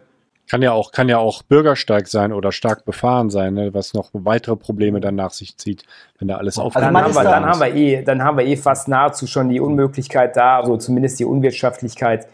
kann 0.49 0.63
ja 0.63 0.73
auch, 0.73 0.93
kann 0.93 1.09
ja 1.09 1.19
auch 1.19 1.43
bürgersteig 1.43 2.09
sein 2.09 2.33
oder 2.33 2.53
stark 2.53 2.85
befahren 2.85 3.31
sein, 3.31 3.55
ne, 3.55 3.75
was 3.75 3.95
noch 3.95 4.11
weitere 4.13 4.57
Probleme 4.57 5.01
dann 5.01 5.17
nach 5.17 5.33
sich 5.33 5.57
zieht, 5.57 5.85
wenn 6.19 6.29
da 6.29 6.37
alles 6.37 6.59
aufgeht. 6.59 6.83
Also 6.83 6.95
dann, 6.95 7.05
haben 7.05 7.15
wir, 7.15 7.25
dann, 7.25 7.47
haben 7.47 7.61
wir 7.61 7.75
eh, 7.75 8.03
dann 8.03 8.23
haben 8.23 8.39
wir 8.39 8.47
eh 8.47 8.57
fast 8.57 8.89
nahezu 8.89 9.27
schon 9.27 9.49
die 9.49 9.61
Unmöglichkeit 9.61 10.37
da, 10.37 10.59
also 10.59 10.77
zumindest 10.77 11.19
die 11.19 11.25
Unwirtschaftlichkeit, 11.25 12.27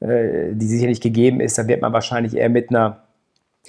äh, 0.00 0.52
die 0.52 0.66
sicherlich 0.66 1.00
gegeben 1.00 1.40
ist. 1.40 1.56
Da 1.58 1.66
wird 1.66 1.80
man 1.80 1.92
wahrscheinlich 1.92 2.36
eher 2.36 2.50
mit 2.50 2.70
einer 2.70 3.04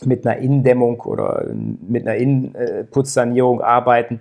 mit 0.03 0.27
einer 0.27 0.37
Innendämmung 0.37 0.99
oder 1.01 1.45
mit 1.53 2.05
einer 2.05 2.17
Innenputzsanierung 2.17 3.61
arbeiten. 3.61 4.19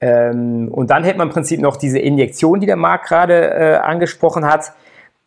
Ähm, 0.00 0.68
und 0.70 0.90
dann 0.90 1.04
hätte 1.04 1.18
man 1.18 1.28
im 1.28 1.32
Prinzip 1.32 1.60
noch 1.60 1.76
diese 1.76 1.98
Injektion, 1.98 2.60
die 2.60 2.66
der 2.66 2.76
Marc 2.76 3.06
gerade 3.06 3.50
äh, 3.50 3.74
angesprochen 3.76 4.44
hat. 4.44 4.72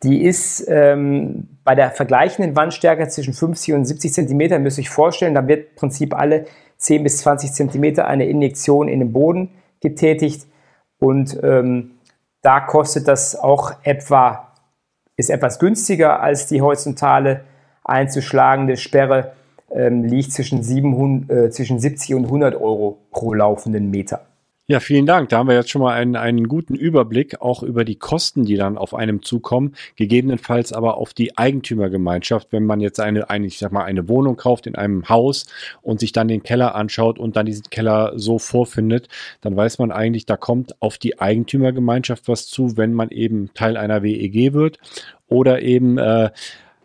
Die 0.02 0.24
ist 0.24 0.66
ähm, 0.68 1.48
bei 1.64 1.74
der 1.74 1.90
vergleichenden 1.90 2.54
Wandstärke 2.54 3.08
zwischen 3.08 3.32
50 3.32 3.74
und 3.74 3.84
70 3.86 4.12
Zentimeter, 4.12 4.58
müsst 4.58 4.78
ihr 4.78 4.82
euch 4.82 4.90
vorstellen, 4.90 5.34
da 5.34 5.46
wird 5.48 5.70
im 5.70 5.74
Prinzip 5.76 6.14
alle 6.14 6.46
10 6.78 7.02
bis 7.02 7.18
20 7.18 7.52
Zentimeter 7.52 8.06
eine 8.06 8.26
Injektion 8.26 8.88
in 8.88 9.00
den 9.00 9.12
Boden 9.12 9.50
getätigt. 9.80 10.46
Und 10.98 11.38
ähm, 11.42 11.92
da 12.42 12.60
kostet 12.60 13.08
das 13.08 13.36
auch 13.36 13.72
etwa, 13.82 14.52
ist 15.16 15.30
etwas 15.30 15.58
günstiger 15.58 16.20
als 16.20 16.46
die 16.46 16.60
horizontale 16.60 17.42
einzuschlagende 17.84 18.76
Sperre 18.76 19.32
ähm, 19.70 20.04
liegt 20.04 20.32
zwischen, 20.32 20.62
700, 20.62 21.30
äh, 21.30 21.50
zwischen 21.50 21.78
70 21.78 22.14
und 22.14 22.24
100 22.24 22.54
Euro 22.54 22.98
pro 23.10 23.34
laufenden 23.34 23.90
Meter. 23.90 24.26
Ja, 24.68 24.80
vielen 24.80 25.06
Dank. 25.06 25.28
Da 25.28 25.38
haben 25.38 25.46
wir 25.46 25.54
jetzt 25.54 25.70
schon 25.70 25.80
mal 25.80 25.94
einen, 25.94 26.16
einen 26.16 26.48
guten 26.48 26.74
Überblick 26.74 27.40
auch 27.40 27.62
über 27.62 27.84
die 27.84 27.94
Kosten, 27.94 28.44
die 28.44 28.56
dann 28.56 28.76
auf 28.76 28.94
einem 28.94 29.22
zukommen, 29.22 29.76
gegebenenfalls 29.94 30.72
aber 30.72 30.96
auf 30.96 31.14
die 31.14 31.38
Eigentümergemeinschaft, 31.38 32.48
wenn 32.50 32.66
man 32.66 32.80
jetzt 32.80 32.98
eine, 32.98 33.30
eine, 33.30 33.46
ich 33.46 33.58
sag 33.58 33.70
mal, 33.70 33.84
eine 33.84 34.08
Wohnung 34.08 34.34
kauft 34.36 34.66
in 34.66 34.74
einem 34.74 35.08
Haus 35.08 35.46
und 35.82 36.00
sich 36.00 36.10
dann 36.10 36.26
den 36.26 36.42
Keller 36.42 36.74
anschaut 36.74 37.20
und 37.20 37.36
dann 37.36 37.46
diesen 37.46 37.70
Keller 37.70 38.14
so 38.16 38.40
vorfindet, 38.40 39.06
dann 39.40 39.54
weiß 39.54 39.78
man 39.78 39.92
eigentlich, 39.92 40.26
da 40.26 40.36
kommt 40.36 40.74
auf 40.82 40.98
die 40.98 41.20
Eigentümergemeinschaft 41.20 42.26
was 42.26 42.48
zu, 42.48 42.76
wenn 42.76 42.92
man 42.92 43.10
eben 43.10 43.54
Teil 43.54 43.76
einer 43.76 44.02
WEG 44.02 44.52
wird 44.52 44.80
oder 45.28 45.62
eben 45.62 45.96
äh, 45.98 46.30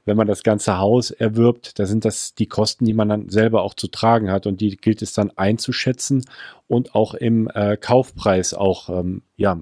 wenn 0.06 0.18
man 0.18 0.28
das 0.28 0.43
ganze 0.43 0.78
Haus 0.78 1.12
erwirbt, 1.12 1.80
da 1.80 1.86
sind 1.86 2.06
das 2.06 2.34
die 2.34 2.47
Kosten, 2.47 2.86
die 2.86 2.93
man 2.93 3.10
dann 3.10 3.30
selber 3.30 3.62
auch 3.64 3.74
zu 3.74 3.88
tragen 3.88 4.32
hat 4.32 4.47
und 4.47 4.62
die 4.62 4.78
gilt 4.78 5.02
es 5.02 5.14
dann 5.14 5.32
einzuschätzen 5.38 6.26
und 6.68 6.95
auch 6.95 7.14
im 7.14 7.49
äh, 7.54 7.78
Kaufpreis 7.78 8.54
auch 8.54 8.89
ähm, 8.89 9.22
ja 9.36 9.60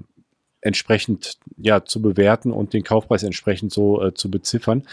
entsprechend 0.62 1.38
ja 1.56 1.84
zu 1.84 2.02
bewerten 2.02 2.52
und 2.52 2.72
den 2.72 2.84
Kaufpreis 2.84 3.22
entsprechend 3.22 3.72
so 3.72 4.02
äh, 4.02 4.14
zu 4.14 4.30
beziffern. 4.30 4.86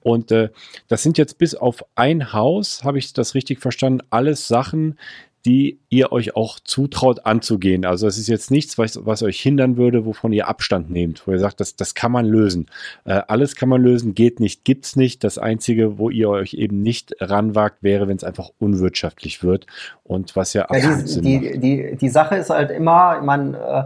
Und 0.00 0.30
äh, 0.32 0.50
das 0.88 1.02
sind 1.02 1.16
jetzt 1.16 1.38
bis 1.38 1.54
auf 1.54 1.84
ein 1.94 2.32
Haus, 2.32 2.84
habe 2.84 2.98
ich 2.98 3.12
das 3.14 3.34
richtig 3.34 3.60
verstanden, 3.60 4.06
alles 4.10 4.48
Sachen, 4.48 4.98
die 5.46 5.78
ihr 5.90 6.10
euch 6.10 6.36
auch 6.36 6.58
zutraut 6.58 7.26
anzugehen. 7.26 7.84
Also 7.84 8.06
es 8.06 8.18
ist 8.18 8.28
jetzt 8.28 8.50
nichts, 8.50 8.78
was, 8.78 9.04
was 9.04 9.22
euch 9.22 9.40
hindern 9.40 9.76
würde, 9.76 10.06
wovon 10.06 10.32
ihr 10.32 10.48
Abstand 10.48 10.90
nehmt, 10.90 11.26
wo 11.26 11.32
ihr 11.32 11.38
sagt, 11.38 11.60
das, 11.60 11.76
das 11.76 11.94
kann 11.94 12.12
man 12.12 12.24
lösen. 12.24 12.66
Äh, 13.04 13.20
alles 13.28 13.54
kann 13.54 13.68
man 13.68 13.82
lösen, 13.82 14.14
geht 14.14 14.40
nicht, 14.40 14.64
gibt's 14.64 14.96
nicht. 14.96 15.22
Das 15.22 15.36
Einzige, 15.36 15.98
wo 15.98 16.08
ihr 16.08 16.30
euch 16.30 16.54
eben 16.54 16.82
nicht 16.82 17.14
ranwagt, 17.20 17.82
wäre, 17.82 18.08
wenn 18.08 18.16
es 18.16 18.24
einfach 18.24 18.50
unwirtschaftlich 18.58 19.42
wird 19.42 19.66
und 20.02 20.34
was 20.34 20.54
ja 20.54 20.62
absolut 20.62 20.96
ja, 20.96 21.02
die, 21.02 21.08
Sinn 21.08 21.22
die, 21.22 21.38
macht. 21.38 21.62
Die, 21.62 21.96
die 21.96 22.08
Sache 22.08 22.36
ist 22.36 22.48
halt 22.48 22.70
immer, 22.70 23.20
man, 23.20 23.52
äh, 23.52 23.84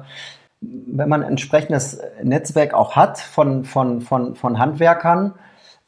wenn 0.60 1.08
man 1.08 1.24
ein 1.24 1.30
entsprechendes 1.30 2.00
Netzwerk 2.22 2.72
auch 2.72 2.94
hat 2.94 3.18
von, 3.18 3.64
von, 3.64 4.00
von, 4.00 4.36
von 4.36 4.58
Handwerkern, 4.60 5.34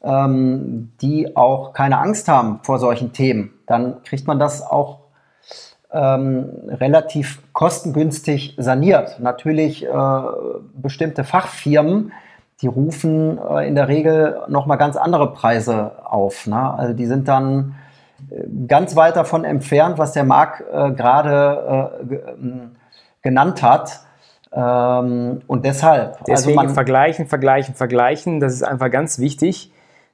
ähm, 0.03 0.91
die 1.01 1.35
auch 1.37 1.71
keine 1.71 1.99
Angst 1.99 2.27
haben 2.27 2.59
vor 2.63 2.77
solchen 2.77 3.13
Themen, 3.13 3.53
dann 3.67 4.03
kriegt 4.03 4.27
man 4.27 4.37
das 4.37 4.61
auch 4.61 5.00
ähm, 5.93 6.49
relativ 6.67 7.41
kostengünstig 7.53 8.55
saniert. 8.57 9.19
Natürlich 9.19 9.85
äh, 9.85 9.89
bestimmte 10.73 11.23
Fachfirmen, 11.23 12.11
die 12.61 12.67
rufen 12.67 13.37
äh, 13.37 13.67
in 13.67 13.75
der 13.75 13.87
Regel 13.87 14.39
nochmal 14.47 14.77
ganz 14.77 14.95
andere 14.95 15.33
Preise 15.33 15.91
auf. 16.05 16.47
Ne? 16.47 16.73
Also 16.77 16.93
die 16.93 17.05
sind 17.05 17.27
dann 17.27 17.75
äh, 18.29 18.43
ganz 18.67 18.95
weit 18.95 19.15
davon 19.15 19.43
entfernt, 19.43 19.97
was 19.97 20.13
der 20.13 20.23
Marc 20.23 20.63
äh, 20.71 20.91
gerade 20.91 21.99
äh, 22.09 22.15
ähm, 22.15 22.71
genannt 23.21 23.61
hat. 23.61 24.01
Ähm, 24.53 25.41
und 25.47 25.65
deshalb. 25.65 26.11
Also 26.11 26.23
Deswegen 26.27 26.59
also 26.59 26.67
man, 26.67 26.73
vergleichen, 26.73 27.27
vergleichen, 27.27 27.75
vergleichen. 27.75 28.39
Das 28.39 28.53
ist 28.53 28.63
einfach 28.63 28.91
ganz 28.91 29.19
wichtig 29.19 29.71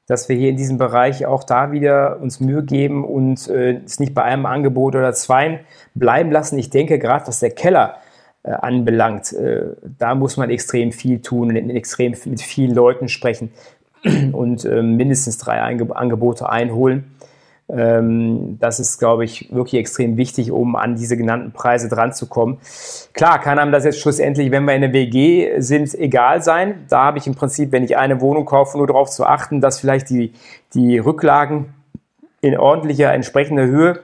dass 0.07 0.29
wir 0.29 0.37
hier 0.37 0.49
in 0.49 0.55
diesem 0.55 0.77
Bereich 0.77 1.25
auch 1.25 1.43
da 1.43 1.71
wieder 1.71 2.19
uns 2.21 2.39
Mühe 2.39 2.63
geben 2.63 3.03
und 3.03 3.47
äh, 3.49 3.81
es 3.85 3.99
nicht 3.99 4.13
bei 4.13 4.23
einem 4.23 4.45
Angebot 4.45 4.95
oder 4.95 5.13
zwei 5.13 5.59
bleiben 5.93 6.31
lassen. 6.31 6.57
Ich 6.57 6.69
denke, 6.69 6.97
gerade 6.97 7.27
was 7.27 7.41
der 7.41 7.51
Keller 7.51 7.97
äh, 8.43 8.51
anbelangt, 8.51 9.33
äh, 9.33 9.65
da 9.99 10.15
muss 10.15 10.37
man 10.37 10.49
extrem 10.49 10.93
viel 10.93 11.21
tun, 11.21 11.55
extrem 11.69 12.15
mit 12.25 12.41
vielen 12.41 12.73
Leuten 12.73 13.09
sprechen 13.09 13.51
und 14.31 14.63
äh, 14.63 14.81
mindestens 14.81 15.37
drei 15.37 15.61
Angebote 15.61 16.49
einholen. 16.49 17.16
Ähm, 17.69 18.57
das 18.59 18.79
ist, 18.79 18.97
glaube 18.97 19.25
ich, 19.25 19.53
wirklich 19.53 19.79
extrem 19.79 20.15
wichtig, 20.15 20.51
um 20.51 20.75
an 20.75 20.95
diese 20.95 21.17
genannten 21.17 21.51
Preise 21.51 21.89
dran 21.89 22.13
zu 22.13 22.27
kommen. 22.27 22.59
Klar 23.13 23.39
kann 23.39 23.59
einem 23.59 23.71
das 23.71 23.83
jetzt 23.83 23.99
schlussendlich, 23.99 24.51
wenn 24.51 24.63
wir 24.63 24.73
in 24.73 24.81
der 24.81 24.93
WG 24.93 25.59
sind, 25.59 25.93
egal 25.95 26.41
sein. 26.41 26.85
Da 26.89 27.03
habe 27.03 27.17
ich 27.17 27.27
im 27.27 27.35
Prinzip, 27.35 27.71
wenn 27.71 27.83
ich 27.83 27.97
eine 27.97 28.21
Wohnung 28.21 28.45
kaufe, 28.45 28.77
nur 28.77 28.87
darauf 28.87 29.09
zu 29.09 29.25
achten, 29.25 29.59
dass 29.59 29.79
vielleicht 29.79 30.09
die, 30.09 30.33
die 30.73 30.97
Rücklagen 30.97 31.73
in 32.39 32.57
ordentlicher, 32.57 33.11
entsprechender 33.11 33.65
Höhe 33.65 33.99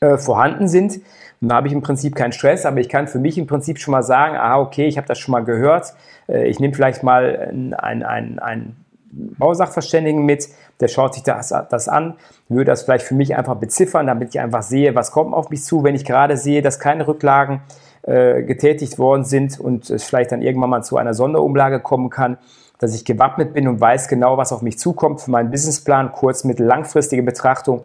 äh, 0.00 0.16
vorhanden 0.16 0.68
sind. 0.68 1.00
Da 1.40 1.56
habe 1.56 1.68
ich 1.68 1.72
im 1.72 1.80
Prinzip 1.80 2.14
keinen 2.14 2.32
Stress, 2.32 2.66
aber 2.66 2.80
ich 2.80 2.88
kann 2.88 3.08
für 3.08 3.18
mich 3.18 3.38
im 3.38 3.46
Prinzip 3.46 3.78
schon 3.78 3.92
mal 3.92 4.02
sagen, 4.02 4.36
ah, 4.36 4.60
okay, 4.60 4.86
ich 4.86 4.98
habe 4.98 5.08
das 5.08 5.18
schon 5.18 5.32
mal 5.32 5.42
gehört. 5.42 5.94
Äh, 6.28 6.48
ich 6.48 6.60
nehme 6.60 6.74
vielleicht 6.74 7.02
mal 7.02 7.48
ein, 7.50 7.74
ein, 7.74 8.02
ein, 8.02 8.38
ein 8.38 8.76
Bausachverständigen 9.10 10.24
mit, 10.24 10.48
der 10.80 10.88
schaut 10.88 11.14
sich 11.14 11.22
das, 11.22 11.54
das 11.70 11.88
an, 11.88 12.14
würde 12.48 12.66
das 12.66 12.82
vielleicht 12.82 13.04
für 13.04 13.14
mich 13.14 13.36
einfach 13.36 13.56
beziffern, 13.56 14.06
damit 14.06 14.30
ich 14.30 14.40
einfach 14.40 14.62
sehe, 14.62 14.94
was 14.94 15.12
kommt 15.12 15.34
auf 15.34 15.50
mich 15.50 15.62
zu, 15.62 15.84
wenn 15.84 15.94
ich 15.94 16.04
gerade 16.04 16.36
sehe, 16.36 16.62
dass 16.62 16.78
keine 16.80 17.06
Rücklagen 17.06 17.60
äh, 18.02 18.42
getätigt 18.42 18.98
worden 18.98 19.24
sind 19.24 19.60
und 19.60 19.90
es 19.90 20.04
vielleicht 20.04 20.32
dann 20.32 20.42
irgendwann 20.42 20.70
mal 20.70 20.82
zu 20.82 20.96
einer 20.96 21.14
Sonderumlage 21.14 21.80
kommen 21.80 22.10
kann, 22.10 22.38
dass 22.78 22.94
ich 22.94 23.04
gewappnet 23.04 23.52
bin 23.52 23.68
und 23.68 23.80
weiß 23.80 24.08
genau, 24.08 24.38
was 24.38 24.52
auf 24.52 24.62
mich 24.62 24.78
zukommt 24.78 25.20
für 25.20 25.30
meinen 25.30 25.50
Businessplan, 25.50 26.12
kurz-, 26.12 26.44
mittel-, 26.44 26.66
langfristige 26.66 27.22
Betrachtung, 27.22 27.84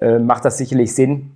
äh, 0.00 0.18
macht 0.20 0.44
das 0.44 0.58
sicherlich 0.58 0.94
Sinn. 0.94 1.32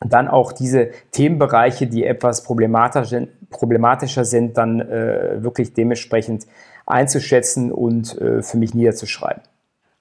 dann 0.00 0.28
auch 0.28 0.52
diese 0.52 0.90
Themenbereiche, 1.10 1.88
die 1.88 2.04
etwas 2.04 2.44
problematischer, 2.44 4.24
sind, 4.24 4.56
dann 4.56 4.80
äh, 4.80 5.42
wirklich 5.42 5.74
dementsprechend 5.74 6.46
einzuschätzen 6.86 7.70
und 7.70 8.18
äh, 8.18 8.42
für 8.42 8.56
mich 8.56 8.74
niederzuschreiben. 8.74 9.42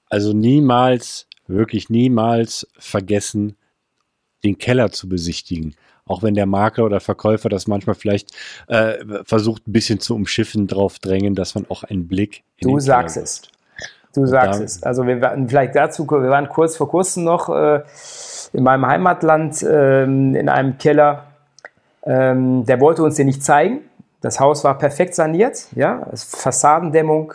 Also 0.09 0.33
niemals, 0.33 1.27
wirklich 1.47 1.89
niemals 1.89 2.67
vergessen, 2.77 3.57
den 4.43 4.57
Keller 4.57 4.91
zu 4.91 5.09
besichtigen. 5.09 5.75
Auch 6.05 6.23
wenn 6.23 6.35
der 6.35 6.45
Makler 6.45 6.85
oder 6.85 6.99
Verkäufer 6.99 7.49
das 7.49 7.67
manchmal 7.67 7.95
vielleicht 7.95 8.31
äh, 8.67 9.03
versucht, 9.25 9.67
ein 9.67 9.73
bisschen 9.73 9.99
zu 9.99 10.15
umschiffen, 10.15 10.67
drauf 10.67 10.99
drängen, 10.99 11.35
dass 11.35 11.55
man 11.55 11.65
auch 11.69 11.83
einen 11.83 12.07
Blick 12.07 12.43
in 12.57 12.69
Du 12.69 12.79
sagst 12.79 13.15
Keller 13.15 13.23
es. 13.23 13.41
Du 14.13 14.25
sagst 14.25 14.61
es. 14.61 14.83
Also 14.83 15.05
wir 15.05 15.21
waren 15.21 15.47
vielleicht 15.49 15.75
dazu, 15.75 16.09
wir 16.09 16.29
waren 16.29 16.47
kurz 16.49 16.77
vor 16.77 16.89
kurzem 16.89 17.25
noch 17.25 17.49
äh, 17.49 17.83
in 18.53 18.63
meinem 18.63 18.87
Heimatland 18.87 19.61
äh, 19.61 20.03
in 20.05 20.49
einem 20.49 20.77
Keller. 20.77 21.25
Ähm, 22.03 22.65
der 22.65 22.79
wollte 22.79 23.03
uns 23.03 23.15
den 23.15 23.27
nicht 23.27 23.43
zeigen. 23.43 23.81
Das 24.27 24.41
Haus 24.41 24.65
war 24.65 24.77
perfekt 24.77 25.15
saniert, 25.15 25.67
ja, 25.73 26.05
Fassadendämmung, 26.13 27.33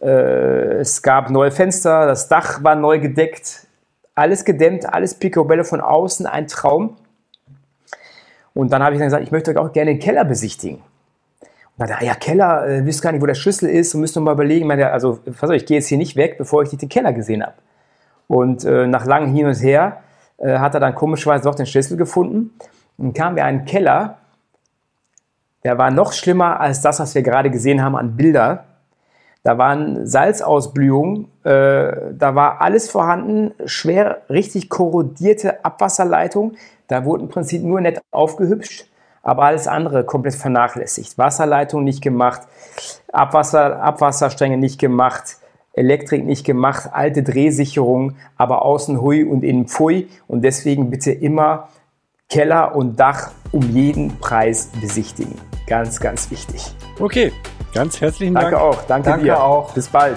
äh, 0.00 0.78
es 0.80 1.00
gab 1.00 1.30
neue 1.30 1.52
Fenster, 1.52 2.04
das 2.04 2.26
Dach 2.26 2.64
war 2.64 2.74
neu 2.74 2.98
gedeckt, 2.98 3.68
alles 4.16 4.44
gedämmt, 4.44 4.92
alles 4.92 5.14
Picobello 5.14 5.62
von 5.62 5.80
außen, 5.80 6.26
ein 6.26 6.48
Traum. 6.48 6.96
Und 8.54 8.72
dann 8.72 8.82
habe 8.82 8.96
ich 8.96 8.98
dann 8.98 9.06
gesagt, 9.06 9.22
ich 9.22 9.30
möchte 9.30 9.56
auch 9.60 9.72
gerne 9.72 9.92
den 9.92 10.00
Keller 10.00 10.24
besichtigen. 10.24 10.78
Und 11.78 11.88
dann, 11.88 11.92
ah 11.92 12.02
ja, 12.02 12.16
Keller, 12.16 12.66
äh, 12.66 12.84
wisst 12.84 13.02
gar 13.02 13.12
nicht, 13.12 13.22
wo 13.22 13.26
der 13.26 13.34
Schlüssel 13.34 13.68
ist 13.68 13.94
und 13.94 14.00
müsst 14.00 14.16
noch 14.16 14.22
mal 14.24 14.32
überlegen, 14.32 14.68
also, 14.68 15.20
pass 15.38 15.48
auf, 15.48 15.54
ich 15.54 15.64
gehe 15.64 15.76
jetzt 15.76 15.86
hier 15.86 15.98
nicht 15.98 16.16
weg, 16.16 16.38
bevor 16.38 16.64
ich 16.64 16.72
nicht 16.72 16.82
den 16.82 16.88
Keller 16.88 17.12
gesehen 17.12 17.44
habe. 17.44 17.54
Und 18.26 18.64
äh, 18.64 18.88
nach 18.88 19.06
langem 19.06 19.32
Hin 19.32 19.46
und 19.46 19.62
Her 19.62 20.02
äh, 20.38 20.58
hat 20.58 20.74
er 20.74 20.80
dann 20.80 20.96
komischerweise 20.96 21.44
doch 21.44 21.54
den 21.54 21.66
Schlüssel 21.66 21.96
gefunden. 21.96 22.50
Und 22.98 23.16
wir 23.16 23.28
in 23.28 23.38
einen 23.38 23.64
Keller, 23.64 24.18
der 25.66 25.78
war 25.78 25.90
noch 25.90 26.12
schlimmer 26.12 26.60
als 26.60 26.80
das, 26.80 27.00
was 27.00 27.16
wir 27.16 27.22
gerade 27.22 27.50
gesehen 27.50 27.82
haben 27.82 27.96
an 27.96 28.14
Bilder. 28.16 28.66
Da 29.42 29.58
waren 29.58 30.06
Salzausblühungen, 30.06 31.24
äh, 31.42 32.12
da 32.16 32.36
war 32.36 32.60
alles 32.60 32.88
vorhanden, 32.88 33.52
schwer, 33.64 34.22
richtig 34.30 34.68
korrodierte 34.68 35.64
Abwasserleitung. 35.64 36.52
Da 36.86 37.04
wurde 37.04 37.24
im 37.24 37.28
Prinzip 37.28 37.64
nur 37.64 37.80
nett 37.80 38.00
aufgehübscht, 38.12 38.88
aber 39.24 39.42
alles 39.42 39.66
andere 39.66 40.04
komplett 40.04 40.36
vernachlässigt. 40.36 41.18
Wasserleitung 41.18 41.82
nicht 41.82 42.00
gemacht, 42.00 42.42
Abwasser, 43.12 43.82
Abwasserstränge 43.82 44.58
nicht 44.58 44.78
gemacht, 44.78 45.38
Elektrik 45.72 46.24
nicht 46.24 46.46
gemacht, 46.46 46.90
alte 46.92 47.24
Drehsicherung, 47.24 48.14
aber 48.36 48.62
außen 48.62 49.00
hui 49.00 49.24
und 49.24 49.42
innen 49.42 49.66
pfui. 49.66 50.08
Und 50.28 50.42
deswegen 50.42 50.90
bitte 50.90 51.10
immer 51.10 51.70
Keller 52.28 52.76
und 52.76 53.00
Dach 53.00 53.32
um 53.50 53.62
jeden 53.62 54.16
Preis 54.20 54.70
besichtigen. 54.80 55.34
Ganz, 55.66 55.98
ganz 56.00 56.30
wichtig. 56.30 56.62
Okay, 57.00 57.32
ganz 57.74 58.00
herzlichen 58.00 58.34
Dank. 58.34 58.50
Danke 58.50 58.60
auch. 58.60 58.82
Danke, 58.84 59.10
Danke 59.10 59.24
dir. 59.24 59.42
auch. 59.42 59.72
Bis 59.72 59.88
bald. 59.88 60.16